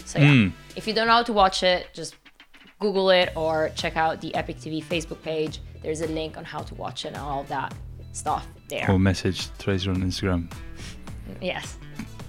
So 0.06 0.20
yeah, 0.20 0.50
if 0.76 0.88
you 0.88 0.94
don't 0.94 1.08
know 1.08 1.14
how 1.14 1.24
to 1.24 1.34
watch 1.34 1.64
it, 1.64 1.90
just 1.94 2.16
Google 2.80 3.10
it 3.10 3.32
or 3.36 3.72
check 3.76 3.96
out 3.98 4.22
the 4.22 4.34
Epic 4.36 4.58
TV 4.58 4.84
Facebook 4.84 5.22
page. 5.22 5.62
There's 5.82 6.02
a 6.02 6.08
link 6.08 6.38
on 6.38 6.44
how 6.44 6.60
to 6.60 6.76
watch 6.76 7.06
it 7.06 7.10
and 7.10 7.18
all 7.18 7.42
of 7.42 7.48
that 7.50 7.74
stuff 8.16 8.48
there. 8.70 8.90
Or 8.90 8.98
message 9.00 9.50
Teresa 9.58 9.90
on 9.90 9.98
Instagram. 9.98 10.52
Yes. 11.42 11.78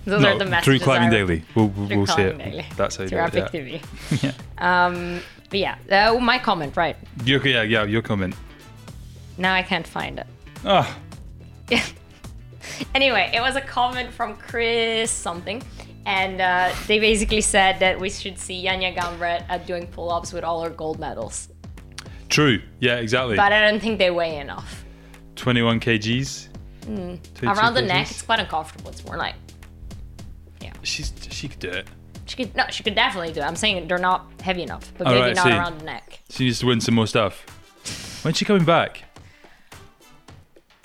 Those 0.04 0.24
are 0.24 0.38
the 0.38 0.44
messages. 0.44 0.64
through 0.64 0.78
Climbing 0.80 1.10
Daily. 1.10 1.42
We'll, 1.54 1.68
we'll, 1.68 1.88
we'll 1.88 2.06
see 2.06 2.22
it. 2.22 2.38
Daily. 2.38 2.64
That's 2.76 2.96
how 2.96 3.02
you 3.04 3.08
Through 3.08 3.30
do 3.30 3.38
it. 3.38 3.82
Yeah. 4.22 4.30
TV. 4.30 4.34
Um, 4.58 5.20
but 5.50 5.58
yeah, 5.58 5.76
uh, 5.90 6.18
my 6.18 6.38
comment, 6.38 6.76
right? 6.78 6.96
Your, 7.24 7.46
yeah, 7.46 7.62
yeah, 7.62 7.84
your 7.84 8.00
comment. 8.02 8.34
Now 9.36 9.52
I 9.52 9.62
can't 9.62 9.86
find 9.86 10.18
it. 10.18 10.26
Ah, 10.64 10.96
Anyway, 12.94 13.30
it 13.34 13.40
was 13.40 13.54
a 13.56 13.60
comment 13.60 14.12
from 14.12 14.36
Chris 14.36 15.10
something. 15.10 15.62
And 16.06 16.40
uh, 16.40 16.72
they 16.86 16.98
basically 17.00 17.40
said 17.40 17.78
that 17.80 17.98
we 18.00 18.08
should 18.10 18.38
see 18.38 18.64
Janja 18.64 18.96
Garnbret 18.96 19.44
uh, 19.50 19.58
doing 19.58 19.86
pull 19.88 20.10
ups 20.10 20.32
with 20.32 20.44
all 20.44 20.62
her 20.62 20.70
gold 20.70 20.98
medals. 20.98 21.48
true. 22.28 22.60
Yeah, 22.80 22.96
exactly. 22.96 23.36
But 23.36 23.52
I 23.52 23.68
don't 23.70 23.80
think 23.80 23.98
they 23.98 24.10
weigh 24.10 24.38
enough. 24.38 24.84
21 25.36 25.80
kgs. 25.80 26.48
22 26.84 27.46
Around 27.46 27.74
the 27.74 27.82
neck, 27.82 28.10
it's 28.10 28.22
quite 28.22 28.38
uncomfortable. 28.40 28.90
It's 28.90 29.04
more 29.04 29.16
like, 29.16 29.34
yeah. 30.60 30.72
She's 30.82 31.12
she 31.30 31.48
could 31.48 31.58
do 31.58 31.70
it. 31.70 31.88
She 32.26 32.36
could 32.36 32.56
no, 32.56 32.64
she 32.70 32.82
could 32.82 32.94
definitely 32.94 33.32
do 33.32 33.40
it. 33.40 33.44
I'm 33.44 33.56
saying 33.56 33.88
they're 33.88 33.98
not 33.98 34.26
heavy 34.40 34.62
enough, 34.62 34.92
but 34.98 35.06
maybe 35.06 35.20
right, 35.20 35.36
not 35.36 35.44
see. 35.46 35.50
around 35.52 35.78
the 35.80 35.84
neck. 35.84 36.20
She 36.30 36.44
needs 36.44 36.58
to 36.60 36.66
win 36.66 36.80
some 36.80 36.94
more 36.94 37.06
stuff. 37.06 37.44
When's 38.24 38.36
she 38.36 38.44
coming 38.44 38.64
back? 38.64 39.04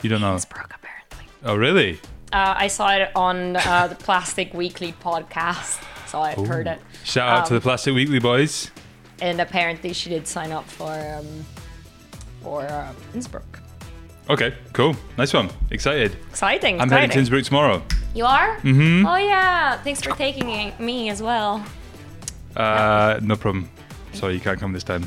You 0.04 0.10
don't 0.10 0.22
know. 0.22 0.38
Brooke, 0.50 0.74
apparently. 0.76 1.26
Oh, 1.44 1.56
really? 1.56 2.00
Uh, 2.34 2.54
I 2.58 2.68
saw 2.68 2.92
it 2.96 3.12
on 3.16 3.56
uh, 3.58 3.88
the 3.88 3.96
Plastic 3.96 4.54
Weekly 4.56 4.94
podcast, 5.04 5.84
so 6.08 6.20
I 6.22 6.34
heard 6.34 6.66
it. 6.68 6.80
Shout 7.04 7.28
out 7.30 7.46
to 7.48 7.54
Um, 7.54 7.60
the 7.60 7.62
Plastic 7.62 7.94
Weekly 7.94 8.20
boys. 8.20 8.72
And 9.22 9.40
apparently, 9.40 9.94
she 9.94 10.10
did 10.10 10.28
sign 10.28 10.52
up 10.52 10.66
for 10.68 10.92
um, 10.92 11.46
for 12.42 12.64
uh, 12.64 12.94
Innsbruck. 13.14 13.61
Okay, 14.32 14.54
cool. 14.72 14.96
Nice 15.18 15.34
one. 15.34 15.50
Excited. 15.72 16.16
Exciting! 16.30 16.80
I'm 16.80 16.90
heading 16.90 17.10
to 17.10 17.20
exciting. 17.20 17.20
Innsbruck 17.20 17.44
tomorrow. 17.44 17.84
You 18.16 18.26
are? 18.26 18.56
Mm-hmm. 18.60 19.06
Oh 19.06 19.18
yeah! 19.18 19.76
Thanks 19.84 20.02
for 20.02 20.12
taking 20.16 20.72
me- 20.80 21.10
as 21.10 21.22
well. 21.22 21.66
Uh, 22.56 23.20
no 23.22 23.36
problem. 23.36 23.70
Sorry, 24.14 24.34
you 24.34 24.40
can't 24.40 24.58
come 24.58 24.72
this 24.72 24.86
time. 24.86 25.04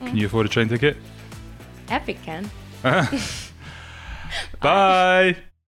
Can 0.00 0.18
you 0.18 0.26
afford 0.26 0.44
a 0.44 0.50
train 0.50 0.68
ticket? 0.68 0.98
Epic, 1.88 2.18
Ken. 2.22 2.50
Bye. 4.60 5.36